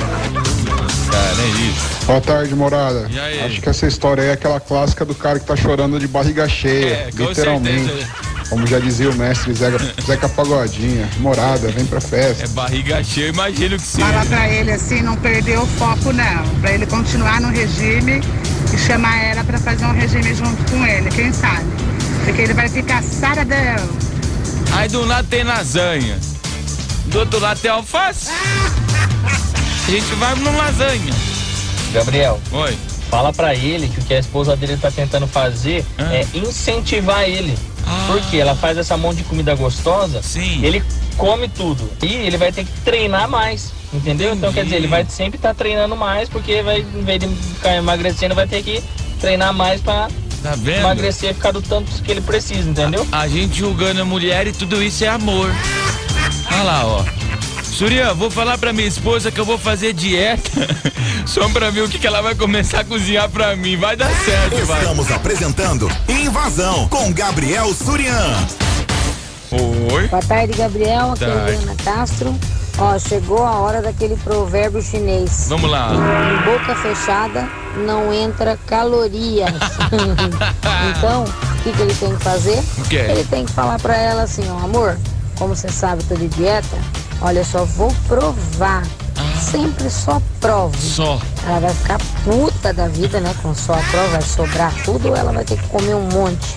Cara, 1.11 1.41
é 1.41 1.47
isso. 1.69 2.05
Boa 2.05 2.21
tarde, 2.21 2.55
morada. 2.55 3.07
E 3.11 3.19
aí? 3.19 3.41
Acho 3.45 3.61
que 3.61 3.69
essa 3.69 3.85
história 3.85 4.23
aí 4.23 4.29
é 4.29 4.33
aquela 4.33 4.59
clássica 4.59 5.03
do 5.05 5.13
cara 5.13 5.39
que 5.39 5.45
tá 5.45 5.55
chorando 5.55 5.99
de 5.99 6.07
barriga 6.07 6.47
cheia, 6.47 6.93
É, 7.07 7.09
com 7.15 7.23
literalmente. 7.25 7.85
certeza. 7.85 8.07
Como 8.49 8.65
já 8.65 8.79
dizia 8.79 9.11
o 9.11 9.13
mestre 9.15 9.53
Zeca, 9.53 9.77
Zeca 10.03 10.27
Pagodinha, 10.29 11.07
morada, 11.19 11.67
vem 11.67 11.85
pra 11.85 12.01
festa. 12.01 12.45
É 12.45 12.47
barriga 12.47 13.03
cheia, 13.03 13.25
eu 13.27 13.33
imagino 13.33 13.77
que 13.77 13.83
sim. 13.85 14.01
Fala 14.01 14.25
pra 14.25 14.49
ele 14.49 14.71
assim, 14.71 15.01
não 15.03 15.15
perder 15.17 15.59
o 15.59 15.67
foco 15.67 16.11
não. 16.11 16.43
Pra 16.61 16.71
ele 16.71 16.85
continuar 16.87 17.39
no 17.41 17.49
regime 17.49 18.21
e 18.73 18.77
chamar 18.77 19.23
ela 19.23 19.43
pra 19.43 19.59
fazer 19.59 19.85
um 19.85 19.91
regime 19.93 20.33
junto 20.33 20.71
com 20.71 20.83
ele, 20.85 21.09
quem 21.11 21.31
sabe? 21.31 21.65
Porque 22.29 22.43
ele 22.43 22.53
vai 22.53 22.69
ficar 22.69 23.01
saradão. 23.01 23.89
Aí 24.73 24.87
do 24.87 25.03
lado 25.03 25.27
tem 25.27 25.43
lasanha. 25.43 26.19
Do 27.07 27.19
outro 27.19 27.39
lado 27.39 27.59
tem 27.59 27.71
alface. 27.71 28.29
A 29.87 29.91
gente 29.91 30.13
vai 30.15 30.35
no 30.35 30.55
lasanha. 30.55 31.11
Gabriel. 31.91 32.39
Oi. 32.51 32.77
Fala 33.09 33.33
pra 33.33 33.55
ele 33.55 33.87
que 33.87 33.99
o 33.99 34.03
que 34.03 34.13
a 34.13 34.19
esposa 34.19 34.55
dele 34.55 34.77
tá 34.77 34.91
tentando 34.91 35.25
fazer 35.25 35.83
Ah. 35.97 36.13
é 36.13 36.27
incentivar 36.35 37.23
ele. 37.23 37.57
Porque 38.05 38.37
ela 38.37 38.55
faz 38.55 38.77
essa 38.77 38.95
mão 38.95 39.11
de 39.11 39.23
comida 39.23 39.55
gostosa, 39.55 40.21
Sim. 40.21 40.63
ele 40.63 40.83
come 41.17 41.49
tudo. 41.49 41.89
E 42.03 42.13
ele 42.13 42.37
vai 42.37 42.51
ter 42.51 42.63
que 42.63 42.71
treinar 42.85 43.27
mais. 43.27 43.71
Entendeu? 43.91 44.35
Então 44.35 44.53
quer 44.53 44.65
dizer, 44.65 44.75
ele 44.75 44.87
vai 44.87 45.03
sempre 45.09 45.37
estar 45.39 45.55
treinando 45.55 45.95
mais, 45.95 46.29
porque 46.29 46.61
vai, 46.61 46.81
em 46.81 47.03
vez 47.03 47.19
de 47.19 47.27
ficar 47.27 47.75
emagrecendo, 47.75 48.35
vai 48.35 48.47
ter 48.47 48.61
que 48.61 48.83
treinar 49.19 49.51
mais 49.51 49.81
pra 49.81 50.07
Tá 50.41 50.55
vendo? 50.55 50.79
emagrecer 50.79 51.31
e 51.31 51.33
ficar 51.33 51.51
do 51.51 51.61
tanto 51.61 51.91
que 52.01 52.11
ele 52.11 52.21
precisa, 52.21 52.69
entendeu? 52.69 53.05
A 53.11 53.27
gente 53.27 53.57
julgando 53.59 54.01
a 54.01 54.05
mulher 54.05 54.47
e 54.47 54.51
tudo 54.51 54.81
isso 54.81 55.03
é 55.03 55.09
amor. 55.09 55.53
Olha 56.51 56.63
lá, 56.63 56.85
ó. 56.85 57.05
Surya, 57.63 58.13
vou 58.13 58.29
falar 58.29 58.57
pra 58.57 58.73
minha 58.73 58.87
esposa 58.87 59.31
que 59.31 59.39
eu 59.39 59.45
vou 59.45 59.57
fazer 59.57 59.93
dieta 59.93 60.49
só 61.25 61.47
pra 61.49 61.69
ver 61.69 61.81
o 61.83 61.89
que, 61.89 61.97
que 61.97 62.07
ela 62.07 62.21
vai 62.21 62.35
começar 62.35 62.81
a 62.81 62.83
cozinhar 62.83 63.29
pra 63.29 63.55
mim. 63.55 63.77
Vai 63.77 63.95
dar 63.95 64.11
certo, 64.25 64.65
vai. 64.65 64.81
Estamos 64.81 65.11
apresentando 65.11 65.89
Invasão 66.07 66.89
com 66.89 67.11
Gabriel 67.13 67.73
Surian. 67.73 68.35
Oi. 69.93 70.07
Boa 70.07 70.21
tarde, 70.23 70.53
Gabriel. 70.57 71.13
Aqui 71.13 71.23
é 71.23 71.71
a 71.71 71.75
Castro. 71.83 72.37
Ó, 72.81 72.97
chegou 72.97 73.45
a 73.45 73.59
hora 73.59 73.81
daquele 73.81 74.15
provérbio 74.17 74.81
chinês. 74.81 75.47
Vamos 75.49 75.69
lá. 75.69 75.91
Em 75.93 76.51
boca 76.51 76.75
fechada 76.75 77.47
não 77.85 78.13
entra 78.13 78.57
calorias. 78.65 79.51
então, 80.97 81.23
o 81.25 81.63
que, 81.63 81.71
que 81.73 81.81
ele 81.81 81.93
tem 81.93 82.15
que 82.15 82.23
fazer? 82.23 82.57
O 82.77 82.83
quê? 82.83 83.05
Ele 83.09 83.23
tem 83.25 83.45
que 83.45 83.51
falar 83.51 83.79
pra 83.79 83.97
ela 83.97 84.23
assim, 84.23 84.43
ó, 84.49 84.63
amor, 84.63 84.97
como 85.37 85.55
você 85.55 85.69
sabe, 85.69 86.03
tô 86.03 86.15
de 86.15 86.29
dieta, 86.29 86.77
olha, 87.21 87.43
só 87.43 87.65
vou 87.65 87.93
provar. 88.07 88.83
Sempre 89.39 89.89
só 89.89 90.21
provo. 90.39 90.77
Só. 90.77 91.19
Ela 91.45 91.59
vai 91.59 91.73
ficar 91.73 91.97
puta 92.23 92.73
da 92.73 92.87
vida, 92.87 93.19
né? 93.19 93.33
Com 93.41 93.55
só 93.55 93.73
a 93.73 93.81
prova, 93.91 94.07
vai 94.09 94.21
sobrar 94.21 94.73
tudo 94.83 95.09
ou 95.09 95.15
ela 95.15 95.31
vai 95.31 95.43
ter 95.43 95.57
que 95.57 95.67
comer 95.67 95.95
um 95.95 96.07
monte. 96.09 96.55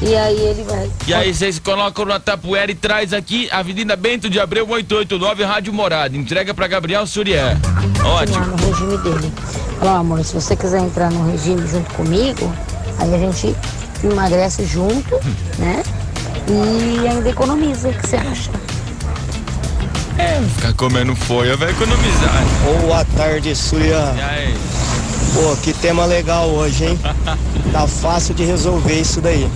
E 0.00 0.14
aí 0.14 0.38
ele 0.38 0.62
vai. 0.62 0.90
E 1.06 1.14
aí 1.14 1.34
vocês 1.34 1.58
colocam 1.58 2.04
na 2.04 2.20
tapuera 2.20 2.70
e 2.70 2.74
traz 2.74 3.12
aqui 3.12 3.48
Avenida 3.50 3.96
Bento 3.96 4.30
de 4.30 4.38
Abreu 4.38 4.68
889 4.68 5.42
Rádio 5.44 5.72
Morada. 5.72 6.16
Entrega 6.16 6.54
pra 6.54 6.68
Gabriel 6.68 7.06
Surier. 7.06 7.56
Ótimo. 8.04 8.46
no 8.46 8.56
regime 8.56 8.98
dele. 8.98 9.32
Falou, 9.80 9.94
amor, 9.96 10.24
se 10.24 10.34
você 10.34 10.54
quiser 10.54 10.80
entrar 10.80 11.10
no 11.10 11.30
regime 11.30 11.66
junto 11.66 11.92
comigo, 11.94 12.52
aí 12.98 13.12
a 13.12 13.18
gente 13.18 13.56
emagrece 14.04 14.64
junto, 14.64 15.16
né? 15.58 15.82
E 16.48 17.08
ainda 17.08 17.28
economiza. 17.28 17.88
O 17.88 17.94
que 17.94 18.06
você 18.06 18.16
acha? 18.16 18.50
Ficar 20.56 20.72
comendo 20.74 21.14
folha 21.16 21.56
vai 21.56 21.70
economizar. 21.70 22.44
Boa 22.82 23.04
tarde, 23.16 23.54
Surya. 23.54 24.14
E 24.16 24.20
aí? 24.20 24.54
Pô, 25.34 25.56
que 25.56 25.72
tema 25.72 26.04
legal 26.04 26.48
hoje, 26.48 26.86
hein? 26.86 26.98
Tá 27.72 27.86
fácil 27.86 28.34
de 28.34 28.44
resolver 28.44 29.00
isso 29.00 29.20
daí. 29.20 29.48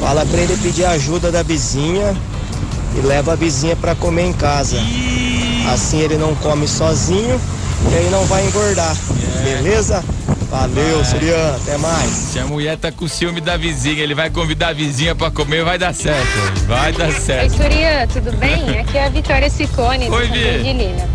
Fala 0.00 0.24
pra 0.26 0.40
ele 0.40 0.56
pedir 0.56 0.84
ajuda 0.84 1.30
da 1.30 1.42
vizinha 1.42 2.16
e 2.96 3.06
leva 3.06 3.32
a 3.32 3.36
vizinha 3.36 3.76
pra 3.76 3.94
comer 3.94 4.26
em 4.26 4.32
casa. 4.32 4.76
Assim 5.72 6.00
ele 6.00 6.16
não 6.16 6.34
come 6.36 6.66
sozinho 6.66 7.40
e 7.90 7.94
aí 7.94 8.08
não 8.10 8.24
vai 8.26 8.46
engordar. 8.46 8.96
Beleza? 9.42 10.04
Valeu, 10.50 11.04
Surya. 11.04 11.56
Até 11.56 11.76
mais. 11.76 12.10
Se 12.10 12.38
a 12.38 12.46
mulher 12.46 12.76
tá 12.78 12.90
com 12.90 13.06
ciúme 13.06 13.40
da 13.40 13.56
vizinha, 13.56 14.02
ele 14.02 14.14
vai 14.14 14.30
convidar 14.30 14.68
a 14.68 14.72
vizinha 14.72 15.14
pra 15.14 15.30
comer, 15.30 15.62
vai 15.62 15.78
dar 15.78 15.94
certo. 15.94 16.26
Vai 16.66 16.90
dar 16.92 17.08
Oi, 17.08 17.12
certo. 17.12 17.56
Surya, 17.56 18.08
tudo 18.10 18.34
bem? 18.38 18.78
Aqui 18.80 18.96
é 18.96 19.04
a 19.04 19.08
Vitória 19.10 19.50
Sicone, 19.50 20.08
Oi, 20.08 20.28
de 20.28 20.72
Lina. 20.72 21.08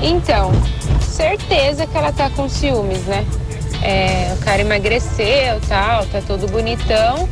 Então, 0.00 0.52
certeza 1.02 1.86
que 1.88 1.96
ela 1.96 2.12
tá 2.12 2.30
com 2.30 2.48
ciúmes, 2.48 3.00
né? 3.00 3.26
É, 3.82 4.34
o 4.34 4.44
cara 4.44 4.60
emagreceu, 4.60 5.60
tal, 5.68 6.04
tá 6.06 6.20
todo 6.26 6.46
bonitão. 6.48 7.28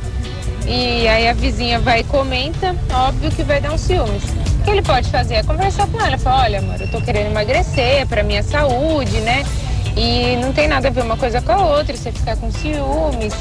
E 0.66 1.06
aí 1.06 1.28
a 1.28 1.32
vizinha 1.32 1.78
vai 1.78 2.00
e 2.00 2.04
comenta, 2.04 2.74
óbvio 2.92 3.30
que 3.30 3.42
vai 3.44 3.60
dar 3.60 3.72
um 3.72 3.78
ciúmes. 3.78 4.24
O 4.60 4.64
que 4.64 4.70
ele 4.70 4.82
pode 4.82 5.08
fazer 5.10 5.34
é 5.34 5.42
conversar 5.44 5.86
com 5.86 6.00
ela, 6.00 6.18
falar, 6.18 6.44
olha, 6.44 6.58
amor, 6.58 6.80
eu 6.80 6.88
tô 6.88 7.00
querendo 7.00 7.26
emagrecer 7.26 8.04
pra 8.08 8.24
minha 8.24 8.42
saúde, 8.42 9.20
né? 9.20 9.44
E 9.96 10.36
não 10.42 10.52
tem 10.52 10.68
nada 10.68 10.88
a 10.88 10.90
ver 10.90 11.02
uma 11.02 11.16
coisa 11.16 11.40
com 11.40 11.52
a 11.52 11.64
outra, 11.78 11.96
você 11.96 12.10
ficar 12.10 12.36
com 12.36 12.50
ciúmes. 12.50 13.32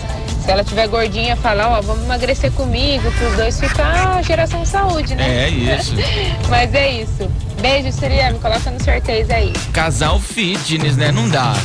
Se 0.41 0.51
ela 0.51 0.63
tiver 0.63 0.87
gordinha, 0.87 1.35
falar, 1.35 1.67
ó, 1.69 1.81
vamos 1.81 2.05
emagrecer 2.05 2.51
comigo, 2.51 3.11
pros 3.11 3.35
dois 3.35 3.59
ficar 3.59 4.23
geração 4.23 4.63
saúde, 4.63 5.15
né? 5.15 5.45
É 5.45 5.49
isso. 5.49 5.95
Mas 6.47 6.73
é 6.75 7.01
isso. 7.01 7.29
Beijo, 7.59 7.91
Surya, 7.91 8.31
me 8.31 8.39
coloca 8.39 8.69
no 8.69 8.81
sorteio 8.81 9.25
aí. 9.33 9.51
Casal 9.73 10.19
fitness, 10.19 10.95
né? 10.95 11.11
Não 11.11 11.27
dá. 11.27 11.55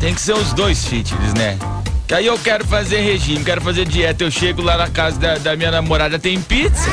Tem 0.00 0.14
que 0.14 0.20
ser 0.20 0.34
os 0.34 0.52
dois 0.52 0.84
fitness, 0.84 1.34
né? 1.34 1.58
Que 2.06 2.14
aí 2.14 2.26
eu 2.26 2.38
quero 2.38 2.64
fazer 2.64 3.00
regime, 3.00 3.44
quero 3.44 3.60
fazer 3.60 3.84
dieta. 3.84 4.22
Eu 4.22 4.30
chego 4.30 4.62
lá 4.62 4.76
na 4.76 4.88
casa 4.88 5.18
da, 5.18 5.38
da 5.38 5.56
minha 5.56 5.70
namorada, 5.72 6.18
tem 6.18 6.40
pizza. 6.40 6.88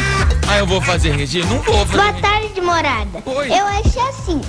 Aí 0.48 0.60
eu 0.60 0.66
vou 0.66 0.82
fazer 0.82 1.12
regime? 1.12 1.46
Não 1.46 1.62
vou 1.62 1.86
fazer 1.86 1.98
Boa 2.02 2.14
tarde, 2.14 2.62
morada. 2.62 3.24
Eu 3.26 3.68
acho 3.68 4.00
assim, 4.10 4.42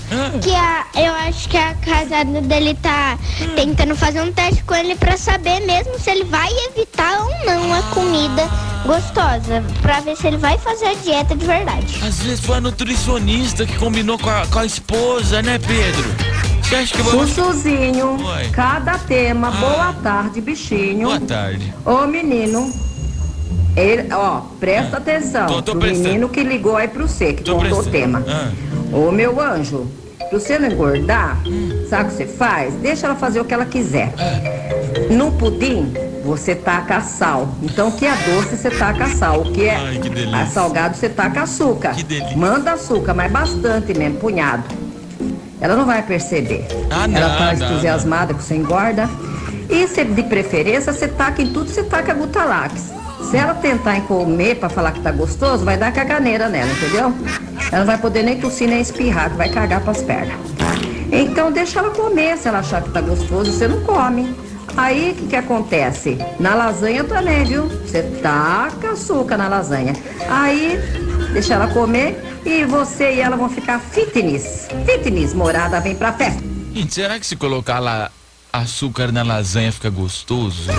que 0.42 0.54
a, 0.54 0.86
eu 0.94 1.12
acho 1.28 1.48
que 1.48 1.56
a 1.56 1.74
casada 1.74 2.40
dele 2.40 2.74
tá 2.80 3.18
tentando 3.54 3.94
fazer 3.94 4.22
um 4.22 4.32
teste 4.32 4.62
com 4.64 4.74
ele 4.74 4.94
pra 4.94 5.16
saber 5.18 5.60
mesmo 5.60 5.98
se 5.98 6.10
ele 6.10 6.24
vai 6.24 6.48
evitar 6.70 7.20
ou 7.20 7.30
não 7.44 7.74
a 7.74 7.82
comida 7.94 8.48
gostosa, 8.86 9.62
pra 9.82 10.00
ver 10.00 10.16
se 10.16 10.26
ele 10.26 10.36
vai 10.38 10.56
fazer 10.58 10.86
a 10.86 10.94
dieta 10.94 11.36
de 11.36 11.44
verdade. 11.44 12.00
Às 12.02 12.20
vezes 12.20 12.40
foi 12.40 12.56
a 12.56 12.60
nutricionista 12.60 13.66
que 13.66 13.76
combinou 13.76 14.18
com 14.18 14.30
a, 14.30 14.46
com 14.46 14.58
a 14.60 14.66
esposa, 14.66 15.42
né, 15.42 15.58
Pedro? 15.58 16.33
Você 16.74 16.78
acha 16.78 16.96
que 16.96 17.02
vou... 17.02 17.26
Sussuzinho, 17.28 18.16
Oi. 18.20 18.48
cada 18.50 18.98
tema. 18.98 19.52
Boa 19.52 19.92
tarde, 20.02 20.40
bichinho. 20.40 21.06
Boa 21.06 21.20
tarde. 21.20 21.72
Ô 21.84 22.04
menino, 22.04 22.68
ele, 23.76 24.12
ó, 24.12 24.40
presta 24.58 24.96
atenção. 24.96 25.46
Tô- 25.46 25.62
tô 25.62 25.74
menino 25.76 26.28
que 26.28 26.42
ligou 26.42 26.76
aí 26.76 26.88
pro 26.88 27.06
você, 27.06 27.32
que 27.32 27.44
Tô 27.44 27.58
contou 27.58 27.78
o 27.78 27.84
tema. 27.84 28.24
Ah. 28.26 28.50
Ô 28.92 29.12
meu 29.12 29.40
anjo, 29.40 29.86
pra 30.18 30.30
você 30.36 30.58
não 30.58 30.68
engordar, 30.68 31.38
sabe 31.88 32.08
o 32.08 32.08
que 32.08 32.16
você 32.16 32.26
faz? 32.26 32.74
Deixa 32.74 33.06
ela 33.06 33.14
fazer 33.14 33.40
o 33.40 33.44
que 33.44 33.54
ela 33.54 33.66
quiser. 33.66 34.12
No 35.10 35.30
pudim, 35.30 35.94
você 36.24 36.56
taca 36.56 37.00
sal. 37.02 37.54
Então 37.62 37.86
o 37.86 37.92
que 37.92 38.04
é 38.04 38.16
doce, 38.16 38.56
você 38.56 38.70
taca 38.70 39.06
sal. 39.06 39.42
O 39.42 39.52
que 39.52 39.66
é 39.66 39.76
Ai, 39.76 39.98
que 39.98 40.10
ah, 40.34 40.46
salgado, 40.46 40.96
você 40.96 41.08
taca 41.08 41.42
açúcar. 41.42 41.94
Manda 42.34 42.72
açúcar, 42.72 43.14
mas 43.14 43.30
bastante 43.30 43.96
mesmo, 43.96 44.18
punhado. 44.18 44.64
Ela 45.64 45.76
não 45.76 45.86
vai 45.86 46.02
perceber. 46.02 46.66
Ah, 46.90 47.04
ela 47.04 47.28
não, 47.28 47.38
tá 47.38 47.54
não, 47.54 47.66
entusiasmada 47.66 48.34
que 48.34 48.42
você 48.42 48.54
engorda. 48.54 49.08
E 49.70 49.88
se, 49.88 50.04
de 50.04 50.22
preferência, 50.24 50.92
você 50.92 51.08
taca 51.08 51.40
em 51.40 51.54
tudo, 51.54 51.70
você 51.70 51.82
taca 51.82 52.12
Gutalax. 52.12 52.92
Se 53.30 53.38
ela 53.38 53.54
tentar 53.54 53.96
em 53.96 54.02
comer 54.02 54.56
pra 54.56 54.68
falar 54.68 54.92
que 54.92 55.00
tá 55.00 55.10
gostoso, 55.10 55.64
vai 55.64 55.78
dar 55.78 55.90
caganeira 55.90 56.50
nela, 56.50 56.70
entendeu? 56.70 57.14
Ela 57.72 57.78
não 57.78 57.86
vai 57.86 57.96
poder 57.96 58.22
nem 58.22 58.38
tossir 58.38 58.68
nem 58.68 58.82
espirrar, 58.82 59.30
que 59.30 59.38
vai 59.38 59.48
cagar 59.48 59.80
pras 59.80 60.02
pernas. 60.02 60.36
Então 61.10 61.50
deixa 61.50 61.78
ela 61.78 61.88
comer, 61.88 62.36
se 62.36 62.46
ela 62.46 62.58
achar 62.58 62.82
que 62.82 62.90
tá 62.90 63.00
gostoso, 63.00 63.50
você 63.50 63.66
não 63.66 63.80
come. 63.80 64.36
Aí 64.76 65.12
o 65.12 65.14
que, 65.14 65.26
que 65.28 65.36
acontece? 65.36 66.18
Na 66.38 66.54
lasanha 66.54 67.04
também, 67.04 67.42
viu? 67.42 67.68
Você 67.68 68.02
taca 68.22 68.90
açúcar 68.90 69.38
na 69.38 69.48
lasanha. 69.48 69.94
Aí 70.28 70.78
deixa 71.32 71.54
ela 71.54 71.68
comer 71.68 72.33
e 72.44 72.64
você 72.64 73.14
e 73.14 73.20
ela 73.20 73.36
vão 73.36 73.48
ficar 73.48 73.80
fitness. 73.80 74.68
Fitness, 74.84 75.34
morada, 75.34 75.80
vem 75.80 75.94
pra 75.94 76.12
festa. 76.12 76.42
Gente, 76.72 76.94
será 76.94 77.18
que 77.18 77.26
se 77.26 77.36
colocar 77.36 77.78
lá 77.78 78.10
açúcar 78.52 79.10
na 79.12 79.22
lasanha 79.22 79.72
fica 79.72 79.90
gostoso? 79.90 80.70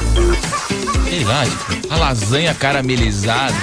Sei 1.10 1.24
lá, 1.24 1.44
tipo, 1.46 1.94
a 1.94 1.98
lasanha 1.98 2.54
caramelizada. 2.54 3.56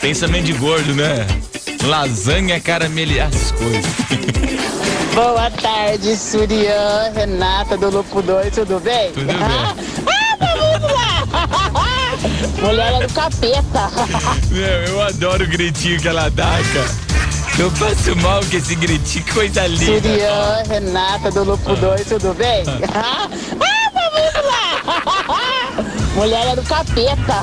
Pensamento 0.00 0.44
de 0.44 0.52
gordo, 0.54 0.94
né? 0.94 1.26
Lasanha 1.84 2.60
caramelizada, 2.60 3.36
as 3.36 3.50
coisas. 3.52 3.84
Boa 5.14 5.50
tarde, 5.50 6.16
Surian, 6.16 7.12
Renata 7.14 7.76
do 7.76 7.90
Lupo 7.90 8.22
2, 8.22 8.54
tudo 8.54 8.80
bem? 8.80 9.12
Tudo 9.12 9.26
bem. 9.26 9.36
Ah! 12.42 12.66
Mulher 12.66 13.06
do 13.06 13.14
capeta. 13.14 13.90
Meu, 14.50 14.64
eu 14.64 15.02
adoro 15.02 15.44
o 15.44 15.48
gritinho 15.48 16.00
que 16.00 16.08
ela 16.08 16.30
dá, 16.30 16.58
cara. 16.72 17.10
Eu 17.58 17.70
passo 17.72 18.16
mal 18.16 18.40
com 18.40 18.56
esse 18.56 18.74
gritinho, 18.74 19.24
que 19.24 19.32
coisa 19.32 19.66
linda. 19.66 20.08
Surian, 20.08 20.62
Renata 20.68 21.30
do 21.30 21.44
Lupo 21.44 21.74
2, 21.76 22.06
tudo 22.06 22.34
bem? 22.34 22.64
Ah, 22.94 23.28
vamos 23.30 24.46
lá! 24.46 25.84
Mulher 26.14 26.48
é 26.48 26.56
do 26.56 26.62
capeta. 26.62 27.34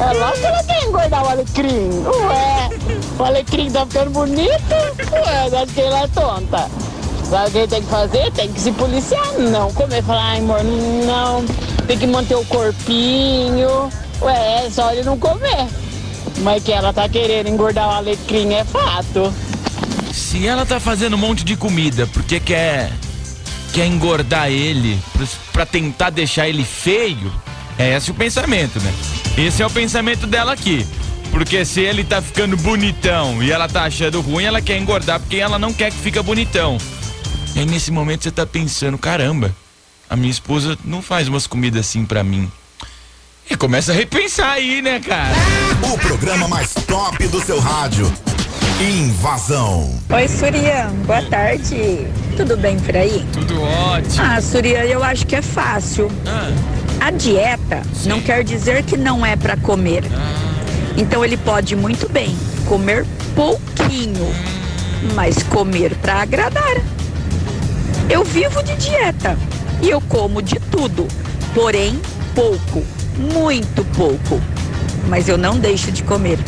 é 0.00 0.12
lógico 0.14 0.40
que 0.40 0.46
ela 0.46 0.64
quer 0.64 0.84
engordar 0.84 1.24
o 1.24 1.28
alecrim. 1.28 2.04
Ué, 2.06 2.70
o 3.18 3.24
alecrim 3.24 3.70
tá 3.70 3.86
ficando 3.86 4.10
bonito. 4.10 4.74
Ué, 5.12 5.62
acho 5.62 5.72
que 5.72 5.80
ela 5.80 6.02
é 6.02 6.08
tonta. 6.08 6.70
Sabe 7.28 7.48
o 7.48 7.52
que 7.52 7.66
tem 7.68 7.82
que 7.82 7.88
fazer? 7.90 8.32
Tem 8.32 8.52
que 8.52 8.60
se 8.60 8.72
policiar. 8.72 9.32
Não 9.38 9.70
comer. 9.72 10.02
Falar, 10.02 10.30
ai, 10.30 10.38
amor, 10.38 10.64
não. 10.64 11.44
Tem 11.88 11.98
que 11.98 12.06
manter 12.06 12.36
o 12.36 12.44
corpinho. 12.44 13.90
Ué, 14.20 14.66
é 14.66 14.70
só 14.70 14.92
ele 14.92 15.02
não 15.04 15.18
comer. 15.18 15.66
Mas 16.42 16.62
que 16.62 16.70
ela 16.70 16.92
tá 16.92 17.08
querendo 17.08 17.48
engordar 17.48 17.88
o 17.88 17.92
alecrim 17.92 18.52
é 18.52 18.62
fato. 18.62 19.32
Se 20.12 20.46
ela 20.46 20.66
tá 20.66 20.78
fazendo 20.78 21.14
um 21.14 21.18
monte 21.18 21.42
de 21.42 21.56
comida 21.56 22.06
porque 22.08 22.38
quer 22.38 22.92
quer 23.72 23.86
engordar 23.86 24.50
ele 24.50 24.98
pra 25.52 25.64
tentar 25.64 26.10
deixar 26.10 26.46
ele 26.46 26.64
feio, 26.64 27.32
é 27.78 27.96
esse 27.96 28.10
o 28.10 28.14
pensamento, 28.14 28.78
né? 28.80 28.92
Esse 29.38 29.62
é 29.62 29.66
o 29.66 29.70
pensamento 29.70 30.26
dela 30.26 30.52
aqui. 30.52 30.86
Porque 31.30 31.64
se 31.64 31.80
ele 31.80 32.04
tá 32.04 32.20
ficando 32.20 32.56
bonitão 32.58 33.42
e 33.42 33.50
ela 33.50 33.66
tá 33.66 33.84
achando 33.84 34.20
ruim, 34.20 34.44
ela 34.44 34.60
quer 34.60 34.76
engordar 34.76 35.20
porque 35.20 35.36
ela 35.36 35.58
não 35.58 35.72
quer 35.72 35.90
que 35.90 35.96
fica 35.98 36.22
bonitão. 36.22 36.76
E 37.56 37.60
aí 37.60 37.66
nesse 37.66 37.90
momento 37.90 38.24
você 38.24 38.30
tá 38.30 38.44
pensando, 38.44 38.98
caramba, 38.98 39.54
a 40.08 40.16
minha 40.16 40.30
esposa 40.30 40.78
não 40.84 41.02
faz 41.02 41.28
umas 41.28 41.46
comidas 41.46 41.86
assim 41.86 42.04
pra 42.04 42.22
mim. 42.22 42.50
E 43.50 43.56
começa 43.56 43.92
a 43.92 43.94
repensar 43.94 44.52
aí, 44.52 44.82
né, 44.82 45.00
cara? 45.00 45.34
O 45.92 45.98
programa 45.98 46.46
mais 46.48 46.74
top 46.74 47.26
do 47.28 47.40
seu 47.40 47.58
rádio. 47.58 48.12
Invasão. 48.80 49.98
Oi, 50.10 50.28
Surian, 50.28 50.90
boa 51.06 51.22
tarde. 51.22 52.06
Tudo 52.36 52.56
bem 52.56 52.78
por 52.78 52.96
aí? 52.96 53.26
Tudo 53.32 53.60
ótimo. 53.62 54.22
Ah, 54.22 54.40
Surian, 54.40 54.84
eu 54.84 55.02
acho 55.02 55.26
que 55.26 55.36
é 55.36 55.42
fácil. 55.42 56.10
A 57.00 57.10
dieta 57.10 57.82
não 58.04 58.20
quer 58.20 58.44
dizer 58.44 58.82
que 58.84 58.96
não 58.96 59.24
é 59.24 59.34
para 59.34 59.56
comer. 59.56 60.04
Então 60.96 61.24
ele 61.24 61.36
pode 61.36 61.74
muito 61.74 62.08
bem 62.08 62.36
comer 62.66 63.06
pouquinho, 63.34 64.32
mas 65.14 65.42
comer 65.44 65.96
para 65.96 66.22
agradar. 66.22 66.76
Eu 68.10 68.24
vivo 68.24 68.62
de 68.62 68.76
dieta 68.76 69.36
e 69.82 69.90
eu 69.90 70.00
como 70.00 70.42
de 70.42 70.56
tudo, 70.70 71.06
porém 71.54 72.00
pouco, 72.34 72.84
muito 73.16 73.84
pouco. 73.96 74.40
Mas 75.08 75.28
eu 75.28 75.38
não 75.38 75.58
deixo 75.58 75.90
de 75.90 76.02
comer. 76.02 76.38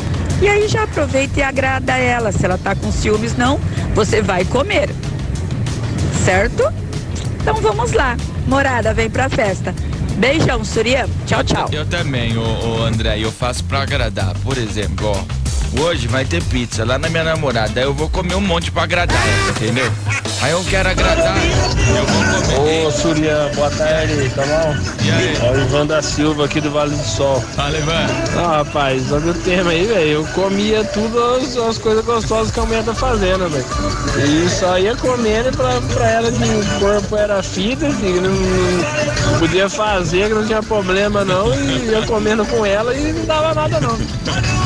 E 0.40 0.48
aí 0.48 0.68
já 0.68 0.84
aproveita 0.84 1.40
e 1.40 1.42
agrada 1.42 1.96
ela. 1.96 2.32
Se 2.32 2.44
ela 2.44 2.58
tá 2.58 2.74
com 2.74 2.90
ciúmes, 2.92 3.36
não, 3.36 3.58
você 3.94 4.22
vai 4.22 4.44
comer. 4.44 4.90
Certo? 6.24 6.62
Então 7.40 7.56
vamos 7.56 7.92
lá. 7.92 8.16
Morada, 8.46 8.94
vem 8.94 9.10
pra 9.10 9.28
festa. 9.28 9.74
Beijão, 10.16 10.64
Surya. 10.64 11.08
Tchau, 11.26 11.42
tchau. 11.44 11.68
Eu 11.72 11.86
também, 11.86 12.36
ô, 12.36 12.42
ô, 12.42 12.82
André, 12.84 13.18
eu 13.18 13.32
faço 13.32 13.64
pra 13.64 13.82
agradar. 13.82 14.34
Por 14.42 14.58
exemplo, 14.58 15.08
ó, 15.08 15.39
hoje 15.78 16.08
vai 16.08 16.24
ter 16.24 16.42
pizza 16.44 16.84
lá 16.84 16.98
na 16.98 17.08
minha 17.08 17.24
namorada, 17.24 17.80
aí 17.80 17.86
eu 17.86 17.94
vou 17.94 18.08
comer 18.08 18.34
um 18.34 18.40
monte 18.40 18.70
pra 18.70 18.82
agradar 18.84 19.16
ela, 19.16 19.50
entendeu? 19.50 19.90
Aí 20.40 20.52
eu 20.52 20.64
quero 20.64 20.88
agradar, 20.88 21.36
eu 21.36 22.06
vou 22.06 22.56
comer. 22.56 22.86
Ô, 22.86 22.90
Surian, 22.90 23.50
boa 23.54 23.70
tarde, 23.70 24.30
tá 24.34 24.42
bom? 24.42 24.76
E 25.04 25.10
aí? 25.10 25.36
É 25.36 25.50
o 25.52 25.60
Ivan 25.60 25.86
da 25.86 26.02
Silva 26.02 26.46
aqui 26.46 26.60
do 26.60 26.70
Vale 26.70 26.96
do 26.96 27.04
Sol. 27.04 27.40
Fala, 27.54 27.76
Ivan. 27.76 28.06
Ah, 28.36 28.56
rapaz, 28.58 29.06
sobre 29.08 29.30
o 29.30 29.34
tema 29.34 29.70
aí, 29.70 29.86
velho, 29.86 30.10
eu 30.10 30.26
comia 30.28 30.82
tudo 30.84 31.18
as, 31.34 31.56
as 31.56 31.78
coisas 31.78 32.04
gostosas 32.04 32.52
que 32.52 32.60
a 32.60 32.64
mulher 32.64 32.84
tá 32.84 32.94
fazendo, 32.94 33.48
velho. 33.50 33.66
E 34.26 34.48
só 34.48 34.78
ia 34.78 34.96
comendo 34.96 35.56
pra, 35.56 35.80
pra 35.92 36.10
ela 36.10 36.32
que 36.32 36.42
o 36.42 36.80
corpo 36.80 37.16
era 37.16 37.42
fitness, 37.42 37.96
que 37.96 38.06
não, 38.20 38.32
não 38.32 39.38
podia 39.38 39.68
fazer, 39.68 40.28
que 40.28 40.34
não 40.34 40.46
tinha 40.46 40.62
problema 40.62 41.24
não, 41.24 41.54
e 41.54 41.90
ia 41.90 42.06
comendo 42.06 42.44
com 42.46 42.64
ela 42.64 42.94
e 42.94 43.12
não 43.12 43.24
dava 43.26 43.54
nada 43.54 43.80
não. 43.80 44.59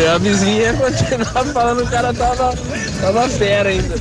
E 0.00 0.06
a 0.06 0.18
vizinha 0.18 0.72
continuava 0.74 1.52
falando 1.52 1.78
que 1.82 1.88
o 1.88 1.90
cara 1.90 2.14
tava, 2.14 2.56
tava 3.00 3.28
fera 3.28 3.68
ainda. 3.68 3.94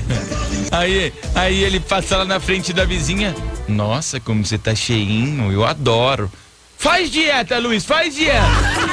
Aí, 0.71 1.13
aí 1.36 1.63
ele 1.63 1.79
passa 1.79 2.17
lá 2.17 2.25
na 2.25 2.39
frente 2.39 2.71
da 2.71 2.86
vizinha. 2.86 3.36
Nossa, 3.67 4.19
como 4.19 4.45
você 4.45 4.57
tá 4.57 4.74
cheinho, 4.74 5.51
eu 5.51 5.65
adoro. 5.65 6.31
Faz 6.77 7.12
dieta, 7.12 7.60
Luiz, 7.60 7.86
faz 7.86 8.15
dieta. 8.15 8.41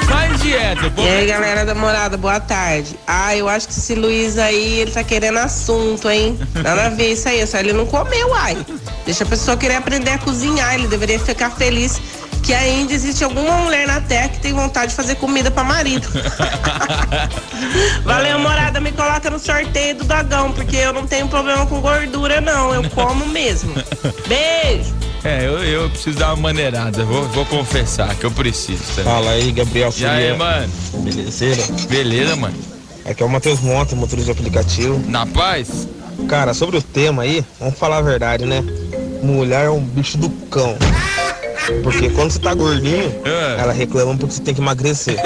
Faz 0.07 0.39
dieta. 0.41 0.91
Pô, 0.91 1.01
E 1.01 1.07
aí, 1.07 1.25
galera 1.25 1.65
da 1.65 1.73
morada, 1.73 2.17
boa 2.17 2.39
tarde. 2.39 2.95
Ah, 3.07 3.35
eu 3.35 3.49
acho 3.49 3.67
que 3.67 3.73
esse 3.73 3.95
Luiz 3.95 4.37
aí, 4.37 4.81
ele 4.81 4.91
tá 4.91 5.03
querendo 5.03 5.39
assunto, 5.39 6.07
hein? 6.07 6.37
Nada 6.53 6.85
a 6.85 6.89
ver 6.89 7.13
isso 7.13 7.27
aí, 7.27 7.45
só 7.47 7.57
ele 7.57 7.73
não 7.73 7.87
comeu, 7.87 8.31
ai. 8.35 8.57
Deixa 9.05 9.23
a 9.23 9.27
pessoa 9.27 9.57
querer 9.57 9.75
aprender 9.75 10.11
a 10.11 10.19
cozinhar, 10.19 10.75
ele 10.75 10.87
deveria 10.87 11.17
ficar 11.19 11.49
feliz 11.49 11.99
que 12.39 12.53
ainda 12.53 12.93
existe 12.93 13.23
alguma 13.23 13.57
mulher 13.57 13.87
na 13.87 14.01
terra 14.01 14.29
que 14.29 14.39
tem 14.39 14.53
vontade 14.53 14.91
de 14.91 14.95
fazer 14.95 15.15
comida 15.15 15.51
pra 15.51 15.63
marido. 15.63 16.07
Valeu, 18.03 18.39
morada, 18.39 18.79
me 18.79 18.91
coloca 18.91 19.29
no 19.29 19.39
sorteio 19.39 19.95
do 19.95 20.03
dogão, 20.05 20.51
porque 20.51 20.75
eu 20.75 20.93
não 20.93 21.05
tenho 21.05 21.27
problema 21.27 21.65
com 21.65 21.79
gordura, 21.81 22.41
não. 22.41 22.73
Eu 22.73 22.89
como 22.91 23.25
mesmo. 23.27 23.73
Beijo! 24.27 24.93
É, 25.23 25.45
eu, 25.45 25.63
eu 25.63 25.89
preciso 25.89 26.17
dar 26.17 26.33
uma 26.33 26.43
maneirada, 26.43 27.03
vou, 27.03 27.27
vou 27.29 27.45
confessar 27.45 28.15
que 28.15 28.25
eu 28.25 28.31
preciso. 28.31 28.83
também. 28.95 29.03
Fala 29.03 29.31
aí, 29.31 29.51
Gabriel 29.51 29.93
E 29.97 30.05
aí, 30.05 30.37
mano? 30.37 30.71
Belezeira? 30.99 31.61
Beleza, 31.89 32.35
mano. 32.37 32.55
Aqui 33.05 33.21
é 33.21 33.25
o 33.25 33.29
Matheus 33.29 33.59
Monte, 33.59 33.95
motorista 33.95 34.33
do 34.33 34.39
aplicativo. 34.39 35.01
Na 35.07 35.25
paz? 35.25 35.87
Cara, 36.27 36.53
sobre 36.53 36.77
o 36.77 36.81
tema 36.81 37.23
aí, 37.23 37.43
vamos 37.59 37.77
falar 37.77 37.97
a 37.97 38.01
verdade, 38.01 38.45
né? 38.45 38.63
Mulher 39.21 39.65
é 39.65 39.69
um 39.69 39.81
bicho 39.81 40.17
do 40.17 40.29
cão. 40.47 40.77
Porque 41.83 42.09
quando 42.09 42.31
você 42.31 42.39
tá 42.39 42.53
gordinho, 42.53 43.13
ela 43.57 43.73
reclama 43.73 44.15
porque 44.17 44.33
você 44.33 44.41
tem 44.41 44.53
que 44.53 44.61
emagrecer. 44.61 45.17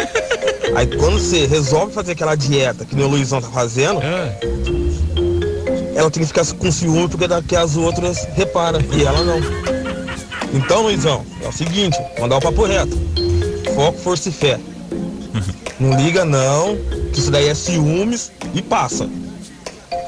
Aí 0.76 0.88
quando 0.88 1.20
você 1.20 1.46
resolve 1.46 1.94
fazer 1.94 2.14
aquela 2.14 2.36
dieta 2.36 2.86
que 2.86 2.96
o 2.96 3.08
Luizão 3.08 3.42
tá 3.42 3.50
fazendo, 3.50 4.00
ela 5.96 6.10
tem 6.10 6.22
que 6.24 6.28
ficar 6.28 6.46
com 6.46 6.72
ciúme 6.72 7.08
porque 7.08 7.28
daqui 7.28 7.56
as 7.56 7.78
outras 7.78 8.28
reparam 8.36 8.80
e 8.92 9.04
ela 9.04 9.24
não. 9.24 9.40
Então, 10.54 10.84
Luizão, 10.84 11.26
é 11.42 11.48
o 11.48 11.52
seguinte, 11.52 11.98
mandar 12.20 12.38
o 12.38 12.42
papo 12.42 12.66
reto. 12.66 12.96
Foco, 13.74 13.98
força 14.00 14.30
e 14.30 14.32
fé. 14.32 14.60
Não 15.80 15.98
liga 16.00 16.24
não, 16.24 16.78
que 17.12 17.20
isso 17.20 17.32
daí 17.32 17.48
é 17.48 17.56
ciúmes 17.56 18.32
e 18.54 18.62
passa. 18.62 19.10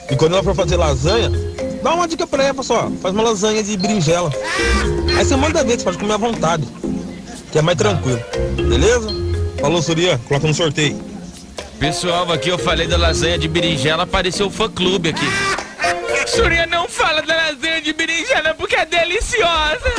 E 0.10 0.16
quando 0.16 0.34
ela 0.34 0.44
for 0.44 0.54
fazer 0.54 0.78
lasanha, 0.78 1.32
dá 1.86 1.94
uma 1.94 2.08
dica 2.08 2.26
pra 2.26 2.44
ela, 2.44 2.64
só, 2.64 2.90
faz 3.00 3.14
uma 3.14 3.22
lasanha 3.22 3.64
de 3.64 3.78
berinjela. 3.78 4.32
Aí 5.16 5.24
você 5.24 5.36
manda 5.36 5.64
ver, 5.64 5.78
você 5.78 5.84
pode 5.84 6.00
comer 6.00 6.14
à 6.14 6.18
vontade. 6.18 6.68
Que 7.52 7.60
é 7.60 7.62
mais 7.62 7.78
tranquilo. 7.78 8.20
Beleza? 8.56 9.08
Falou, 9.62 9.80
Surya, 9.84 10.20
coloca 10.28 10.48
no 10.48 10.54
sorteio. 10.54 11.00
Pessoal, 11.80 12.32
aqui 12.32 12.50
eu 12.50 12.58
falei 12.58 12.88
da 12.88 12.98
lasanha 12.98 13.38
de 13.38 13.48
berinjela, 13.48 14.02
apareceu 14.02 14.48
o 14.48 14.50
fã 14.50 14.68
clube 14.68 15.10
aqui. 15.10 15.28
Surya 16.26 16.66
não 16.66 16.90
fala 16.90 17.22
da 17.22 17.36
lasanha 17.36 17.80
de 17.80 17.94
berinjela 17.94 18.56
porque 18.56 18.76
é 18.76 18.86
deliciosa. 18.86 19.94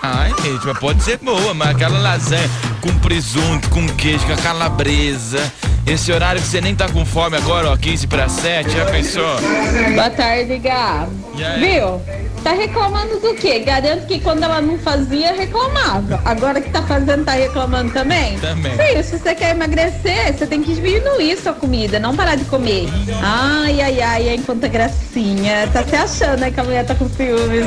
Ai, 0.00 0.32
gente, 0.44 0.64
mas 0.64 0.78
pode 0.78 1.02
ser 1.02 1.18
boa, 1.18 1.52
mas 1.52 1.70
aquela 1.70 1.98
lasanha 1.98 2.48
com 2.80 2.96
presunto, 3.00 3.68
com 3.70 3.84
queijo, 3.96 4.24
com 4.26 4.32
a 4.32 4.36
calabresa. 4.36 5.52
Esse 5.86 6.10
horário 6.10 6.42
que 6.42 6.48
você 6.48 6.60
nem 6.60 6.74
tá 6.74 6.88
com 6.88 7.06
fome 7.06 7.36
agora, 7.36 7.70
ó, 7.70 7.76
15 7.76 8.08
para 8.08 8.28
7, 8.28 8.70
já 8.70 8.86
pensou? 8.86 9.36
Boa 9.94 10.10
tarde, 10.10 10.58
Gá. 10.58 11.06
Aí? 11.38 11.60
Viu? 11.60 12.02
Tá 12.42 12.52
reclamando 12.52 13.20
do 13.20 13.34
quê? 13.34 13.60
Garanto 13.60 14.04
que 14.06 14.18
quando 14.20 14.42
ela 14.42 14.60
não 14.60 14.76
fazia, 14.78 15.32
reclamava. 15.32 16.20
Agora 16.24 16.60
que 16.60 16.70
tá 16.70 16.82
fazendo, 16.82 17.24
tá 17.24 17.32
reclamando 17.32 17.92
também? 17.92 18.36
Também. 18.38 18.76
Filho, 18.76 19.04
se 19.04 19.16
você 19.18 19.32
quer 19.34 19.50
emagrecer, 19.50 20.36
você 20.36 20.46
tem 20.46 20.60
que 20.60 20.74
diminuir 20.74 21.36
sua 21.36 21.52
comida, 21.52 22.00
não 22.00 22.16
parar 22.16 22.34
de 22.34 22.44
comer. 22.46 22.88
Ai, 23.22 23.80
ai, 23.80 24.00
ai, 24.02 24.28
ai, 24.30 24.40
quanta 24.44 24.66
gracinha. 24.66 25.68
Tá 25.72 25.84
se 25.84 25.94
achando, 25.94 26.40
né, 26.40 26.50
que 26.50 26.58
a 26.58 26.64
mulher 26.64 26.84
tá 26.84 26.96
com 26.96 27.08
ciúmes. 27.08 27.64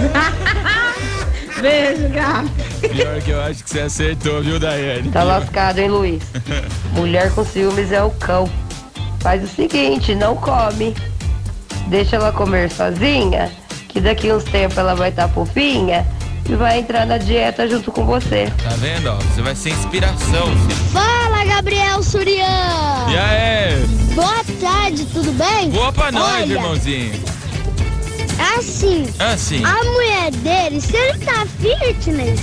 Beijo, 1.61 2.09
Gá. 2.09 2.43
Pior 2.79 3.21
que 3.21 3.31
eu 3.31 3.41
acho 3.41 3.63
que 3.63 3.69
você 3.69 3.81
acertou, 3.81 4.41
viu, 4.41 4.59
Daiane? 4.59 5.09
Tá 5.11 5.23
lascado, 5.23 5.79
hein, 5.79 5.89
Luiz? 5.89 6.23
Mulher 6.93 7.31
com 7.33 7.43
ciúmes 7.43 7.91
é 7.91 8.01
o 8.03 8.11
cão. 8.11 8.49
Faz 9.19 9.43
o 9.43 9.47
seguinte, 9.47 10.15
não 10.15 10.35
come. 10.35 10.95
Deixa 11.87 12.15
ela 12.15 12.31
comer 12.31 12.69
sozinha, 12.71 13.51
que 13.89 13.99
daqui 13.99 14.31
uns 14.31 14.43
tempos 14.43 14.77
ela 14.77 14.95
vai 14.95 15.09
estar 15.09 15.27
fofinha 15.29 16.05
e 16.47 16.55
vai 16.55 16.79
entrar 16.79 17.05
na 17.05 17.17
dieta 17.17 17.67
junto 17.67 17.91
com 17.91 18.05
você. 18.05 18.51
Tá 18.63 18.69
vendo, 18.77 19.07
ó? 19.11 19.15
Você 19.15 19.41
vai 19.41 19.55
ser 19.55 19.71
inspiração, 19.71 20.45
filho. 20.45 20.75
Fala, 20.93 21.43
Gabriel 21.45 22.01
Surian! 22.03 23.05
E 23.09 23.17
aí? 23.17 23.85
Boa 24.13 24.43
tarde, 24.61 25.05
tudo 25.07 25.31
bem? 25.33 25.69
Boa 25.71 25.91
pra 25.91 26.11
nós, 26.11 26.41
Olha, 26.43 26.53
irmãozinho. 26.53 27.13
Assim, 28.57 29.05
Assim. 29.19 29.63
a 29.65 29.83
mulher 29.83 30.31
dele, 30.31 30.79
se 30.79 30.95
ele 30.95 31.19
tá 31.19 31.45
fitness, 31.59 32.39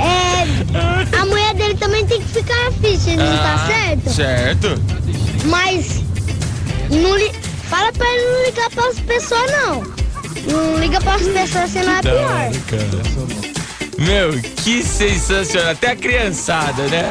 é, 0.00 1.16
a 1.20 1.26
mulher 1.26 1.54
dele 1.54 1.74
também 1.74 2.04
tem 2.06 2.20
que 2.20 2.28
ficar 2.28 2.70
fitness, 2.80 3.06
não 3.16 3.36
tá 3.38 3.54
Ah, 3.54 3.66
certo? 3.66 4.10
Certo. 4.10 4.82
Mas 5.46 6.02
não 6.90 7.16
li... 7.16 7.30
fala 7.68 7.92
pra 7.92 8.06
ele 8.08 8.24
não 8.24 8.44
ligar 8.46 8.70
pras 8.70 8.98
pessoas, 9.00 9.50
não. 9.52 9.82
Não 10.46 10.78
liga 10.78 11.00
pras 11.00 11.22
pessoas, 11.22 11.70
senão 11.70 11.96
é 11.96 12.00
pior. 12.02 12.50
cara. 12.68 13.30
Meu, 13.98 14.40
que 14.64 14.82
sensacional. 14.82 15.72
Até 15.72 15.90
a 15.90 15.96
criançada, 15.96 16.82
né? 16.84 17.10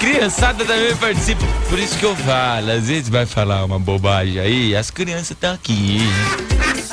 Criançada 0.00 0.64
também 0.64 0.94
participa. 0.96 1.44
Por 1.68 1.78
isso 1.78 1.96
que 1.98 2.04
eu 2.04 2.14
falo, 2.16 2.70
às 2.70 2.88
vezes 2.88 3.08
vai 3.08 3.26
falar 3.26 3.64
uma 3.64 3.78
bobagem 3.78 4.38
aí, 4.38 4.76
as 4.76 4.90
crianças 4.90 5.30
estão 5.32 5.52
aqui. 5.54 5.98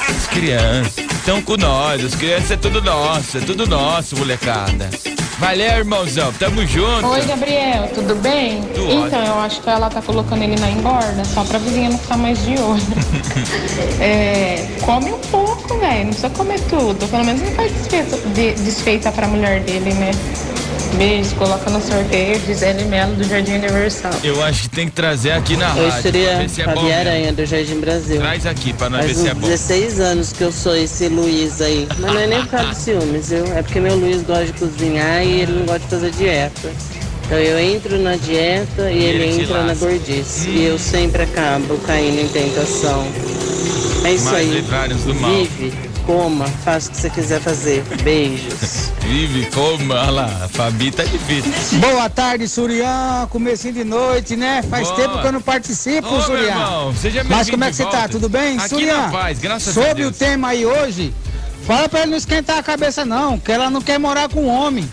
As 0.10 0.28
crianças 0.28 0.98
estão 0.98 1.42
com 1.42 1.58
nós, 1.58 2.04
as 2.04 2.16
crianças 2.16 2.52
é 2.52 2.58
tudo 2.58 2.82
nosso, 2.82 3.38
é 3.38 3.42
tudo 3.42 3.66
nosso, 3.68 4.16
molecada. 4.18 4.90
Valeu, 5.42 5.78
irmãozão, 5.80 6.32
tamo 6.34 6.66
junto. 6.68 7.08
Oi, 7.08 7.22
Gabriel, 7.26 7.90
tudo 7.96 8.14
bem? 8.22 8.62
Tudo 8.76 8.92
então, 8.92 9.20
ótimo. 9.22 9.26
eu 9.36 9.40
acho 9.40 9.60
que 9.62 9.70
ela 9.70 9.90
tá 9.90 10.00
colocando 10.00 10.44
ele 10.44 10.56
na 10.60 10.70
engorda, 10.70 11.26
só 11.26 11.44
pra 11.44 11.58
vizinha 11.58 11.90
não 11.90 11.98
ficar 11.98 12.18
mais 12.18 12.38
de 12.46 12.52
olho. 12.60 12.82
É, 14.00 14.68
come 14.84 15.12
um 15.12 15.20
pouco, 15.20 15.78
velho, 15.80 16.00
não 16.06 16.06
precisa 16.08 16.30
comer 16.32 16.60
tudo. 16.62 17.08
Pelo 17.08 17.24
menos 17.24 17.42
não 17.42 17.52
faz 17.52 17.72
desfeita, 17.72 18.18
de- 18.30 18.54
desfeita 18.54 19.12
pra 19.12 19.28
mulher 19.28 19.62
dele, 19.62 19.94
né? 19.94 20.12
Beijo, 20.98 21.36
coloca 21.36 21.70
no 21.70 21.82
sorteio, 21.82 22.40
Gisele 22.46 22.84
Melo 22.86 23.16
do 23.16 23.24
Jardim 23.24 23.54
Universal. 23.54 24.12
Eu 24.24 24.44
acho 24.44 24.64
que 24.64 24.70
tem 24.70 24.88
que 24.88 24.94
trazer 24.94 25.32
aqui 25.32 25.56
na 25.56 25.74
Oi, 25.74 25.90
rádio. 25.90 26.12
ver 26.12 26.50
se 26.50 26.62
é 26.62 26.66
Fabi. 26.66 26.92
Aranha, 26.92 27.34
do 27.34 27.46
Jardim 27.46 27.80
Brasil. 27.80 28.18
Traz 28.18 28.46
aqui 28.46 28.74
pra 28.74 28.90
nós 28.90 29.06
Faz 29.06 29.18
ver 29.18 29.24
se 29.24 29.28
é 29.28 29.32
uns 29.32 29.38
bom. 29.40 29.48
16 29.48 30.00
anos 30.00 30.34
que 30.34 30.42
eu 30.44 30.52
sou 30.52 30.76
esse 30.76 31.08
Luiz 31.08 31.62
aí. 31.62 31.88
Mas 32.00 32.14
não 32.14 32.20
é 32.20 32.28
nem 32.28 32.42
por 32.42 32.50
causa 32.50 32.70
de 32.70 32.76
ciúmes, 32.78 33.30
viu? 33.30 33.46
É 33.56 33.62
porque 33.64 33.80
meu 33.80 33.96
Luiz 33.96 34.22
gosta 34.22 34.46
de 34.46 34.54
cozinhar 34.54 35.24
e 35.24 35.42
ele 35.42 35.52
não 35.54 35.66
gosta 35.66 35.80
de 35.80 35.88
fazer 35.88 36.12
dieta. 36.12 36.70
Então 37.26 37.38
eu 37.40 37.60
entro 37.60 37.98
na 37.98 38.16
dieta 38.18 38.92
e, 38.92 39.04
ele, 39.04 39.24
ele 39.24 39.34
te 39.34 39.42
entra 39.44 39.62
na 39.62 39.68
lasca. 39.68 39.86
Hum. 39.86 39.90
gordice. 39.90 40.50
E 40.50 40.66
eu 40.66 40.78
sempre 40.78 41.24
acabo 41.24 41.78
caindo 41.80 42.20
em 42.20 42.28
tentação. 42.28 43.08
É 44.04 44.14
isso 44.14 44.26
Mais 44.26 44.38
aí. 44.38 44.50
Vive, 44.50 45.74
coma, 46.06 46.46
faça 46.64 46.90
o 46.90 46.92
que 46.92 46.98
você 46.98 47.10
quiser 47.10 47.40
fazer. 47.42 47.84
Beijos. 48.04 48.92
Vive, 49.02 49.46
coma, 49.52 49.96
olha 49.96 50.12
lá, 50.12 50.26
a 50.46 50.48
Fabi 50.48 50.92
tá 50.92 51.04
difícil. 51.04 51.80
Boa 51.80 52.10
tarde, 52.10 52.48
Surian. 52.48 53.28
Comecinho 53.30 53.74
de 53.74 53.84
noite, 53.84 54.36
né? 54.36 54.62
Faz 54.70 54.88
Boa. 54.88 55.02
tempo 55.02 55.20
que 55.22 55.28
eu 55.28 55.32
não 55.32 55.42
participo, 55.42 56.08
Ô, 56.08 56.12
meu 56.12 56.22
Surian. 56.22 56.44
irmão, 56.48 56.94
seja 56.96 57.24
Mas 57.24 57.50
como 57.50 57.64
é 57.64 57.70
que 57.70 57.76
você 57.76 57.84
tá? 57.84 57.92
volta. 57.92 58.10
Tudo 58.10 58.30
bem? 58.30 58.58
Aqui 58.58 58.70
Surian, 58.70 58.98
na 59.04 59.10
paz, 59.10 59.40
graças 59.40 59.78
a 59.78 59.82
sobre 59.82 60.04
Deus. 60.04 60.16
o 60.16 60.20
tema 60.20 60.50
aí 60.50 60.66
hoje, 60.66 61.14
fala 61.66 61.90
pra 61.90 62.02
ele 62.02 62.12
não 62.12 62.18
esquentar 62.18 62.58
a 62.58 62.64
cabeça 62.64 63.04
não, 63.06 63.38
que 63.40 63.52
ela 63.52 63.70
não 63.70 63.82
quer 63.82 64.00
morar 64.00 64.30
com 64.30 64.46
homem. 64.48 64.88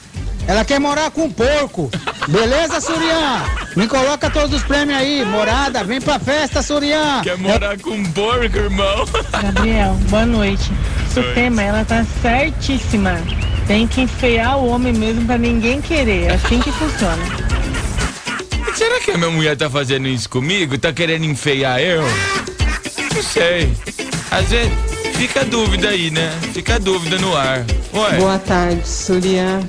Ela 0.49 0.65
quer 0.65 0.81
morar 0.81 1.11
com 1.11 1.31
porco. 1.31 1.91
Beleza, 2.27 2.81
Surian? 2.81 3.45
Me 3.77 3.87
coloca 3.87 4.31
todos 4.31 4.55
os 4.57 4.63
prêmios 4.63 4.99
aí. 4.99 5.23
Morada, 5.27 5.85
vem 5.85 6.01
pra 6.01 6.19
festa, 6.19 6.63
Surian. 6.63 7.21
Quer 7.23 7.37
morar 7.37 7.79
com 7.79 7.91
um 7.91 8.05
porco, 8.13 8.57
irmão? 8.57 9.07
Gabriel, 9.43 9.93
boa 10.09 10.25
noite. 10.25 10.73
Oi. 11.15 11.23
Sutema, 11.23 11.63
ela 11.63 11.85
tá 11.85 12.03
certíssima. 12.23 13.21
Tem 13.67 13.87
que 13.87 14.01
enfeiar 14.01 14.57
o 14.57 14.71
homem 14.71 14.95
mesmo 14.95 15.27
pra 15.27 15.37
ninguém 15.37 15.83
querer. 15.83 16.29
É 16.29 16.35
assim 16.37 16.61
que 16.61 16.73
funciona. 16.73 17.23
Será 18.75 19.01
que 19.01 19.11
a 19.11 19.19
minha 19.19 19.31
mulher 19.31 19.55
tá 19.55 19.69
fazendo 19.69 20.09
isso 20.09 20.31
comigo? 20.31 20.79
Tá 20.79 20.95
querendo 20.95 21.27
enfeiar 21.27 21.79
eu? 21.79 22.03
Não 23.15 23.23
sei. 23.23 23.77
Às 24.31 24.49
vezes 24.49 24.73
fica 25.13 25.43
a 25.43 25.45
dúvida 25.45 25.91
aí, 25.91 26.11
né? 26.11 26.33
Fica 26.55 26.77
a 26.77 26.79
dúvida 26.79 27.19
no 27.19 27.37
ar. 27.37 27.67
Ué. 27.93 28.17
Boa 28.19 28.39
tarde, 28.39 28.89
Surian. 28.89 29.61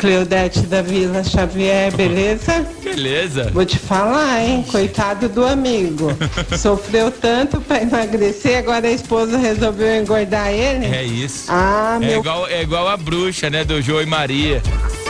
Cleodete 0.00 0.60
da 0.60 0.80
Vila 0.80 1.22
Xavier, 1.22 1.94
beleza? 1.94 2.66
Beleza. 2.82 3.50
Vou 3.52 3.66
te 3.66 3.78
falar, 3.78 4.42
hein? 4.42 4.64
Coitado 4.72 5.28
do 5.28 5.44
amigo. 5.44 6.10
Sofreu 6.58 7.10
tanto 7.10 7.60
pra 7.60 7.82
emagrecer, 7.82 8.56
agora 8.60 8.88
a 8.88 8.90
esposa 8.90 9.36
resolveu 9.36 10.00
engordar 10.00 10.48
ele? 10.48 10.86
É 10.86 11.04
isso. 11.04 11.44
Ah, 11.50 11.98
é, 12.00 12.06
meu 12.06 12.20
igual, 12.20 12.48
é 12.48 12.62
igual 12.62 12.88
a 12.88 12.96
bruxa, 12.96 13.50
né? 13.50 13.62
Do 13.62 13.82
João 13.82 14.00
e 14.00 14.06
Maria. 14.06 14.62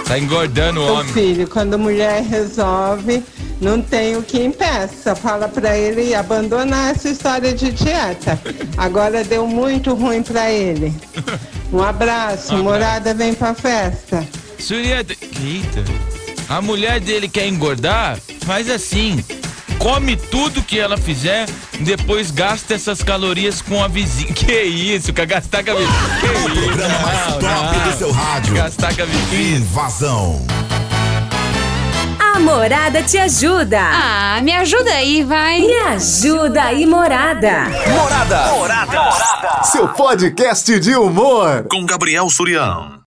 Tá 0.09 0.18
engordando 0.18 0.81
o 0.81 0.92
homem. 0.92 1.12
filho, 1.12 1.46
quando 1.46 1.74
a 1.74 1.79
mulher 1.79 2.24
resolve, 2.24 3.22
não 3.61 3.81
tem 3.81 4.16
o 4.16 4.24
que 4.24 4.42
impeça. 4.42 5.14
Fala 5.14 5.46
pra 5.48 5.79
ele 5.79 6.16
abandonar 6.16 6.90
essa 6.90 7.11
história 7.11 7.55
de 7.55 7.70
dieta. 7.70 8.37
Agora 8.76 9.22
deu 9.22 9.46
muito 9.46 9.94
ruim 9.94 10.20
pra 10.20 10.50
ele. 10.50 10.92
Um 11.72 11.81
abraço, 11.81 12.57
morada 12.57 13.14
vem 13.14 13.33
pra 13.33 13.55
festa. 13.55 14.26
Surieta. 14.61 15.14
Eita. 15.42 15.85
A 16.49 16.61
mulher 16.61 17.01
dele 17.01 17.29
quer 17.29 17.46
engordar? 17.46 18.18
Faz 18.46 18.68
assim. 18.70 19.25
Come 19.79 20.14
tudo 20.14 20.62
que 20.62 20.79
ela 20.79 20.99
fizer, 20.99 21.46
depois 21.81 22.31
gasta 22.31 22.75
essas 22.75 23.03
calorias 23.03 23.62
com 23.62 23.83
a 23.83 23.88
vizinha. 23.88 24.31
Que 24.35 24.62
isso, 24.62 25.12
quer 25.12 25.27
gastar 25.27 25.64
com 25.64 25.70
a 25.70 25.75
vizinha? 25.75 26.20
Que 26.20 26.27
O 26.44 26.53
isso? 26.53 26.64
programa 26.66 26.99
mais 26.99 27.18
Não, 27.29 27.38
top 27.38 27.79
não. 27.79 27.90
do 27.92 27.99
seu 27.99 28.12
rádio. 28.12 28.55
Gastar 28.55 28.94
com 28.94 29.03
a 29.03 29.07
vizinha. 29.07 29.57
Invasão. 29.59 30.46
A 32.18 32.38
Morada 32.40 33.03
te 33.03 33.16
ajuda. 33.18 33.79
Ah, 33.81 34.40
me 34.42 34.53
ajuda 34.53 34.90
aí, 34.92 35.23
vai. 35.25 35.61
Me 35.61 35.75
ajuda 35.79 36.62
aí, 36.64 36.85
Morada. 36.87 37.64
Morada. 37.88 38.46
Morada. 38.53 39.62
Seu 39.64 39.88
podcast 39.88 40.79
de 40.81 40.94
humor. 40.94 41.66
Com 41.70 41.85
Gabriel 41.87 42.29
Surião. 42.31 42.92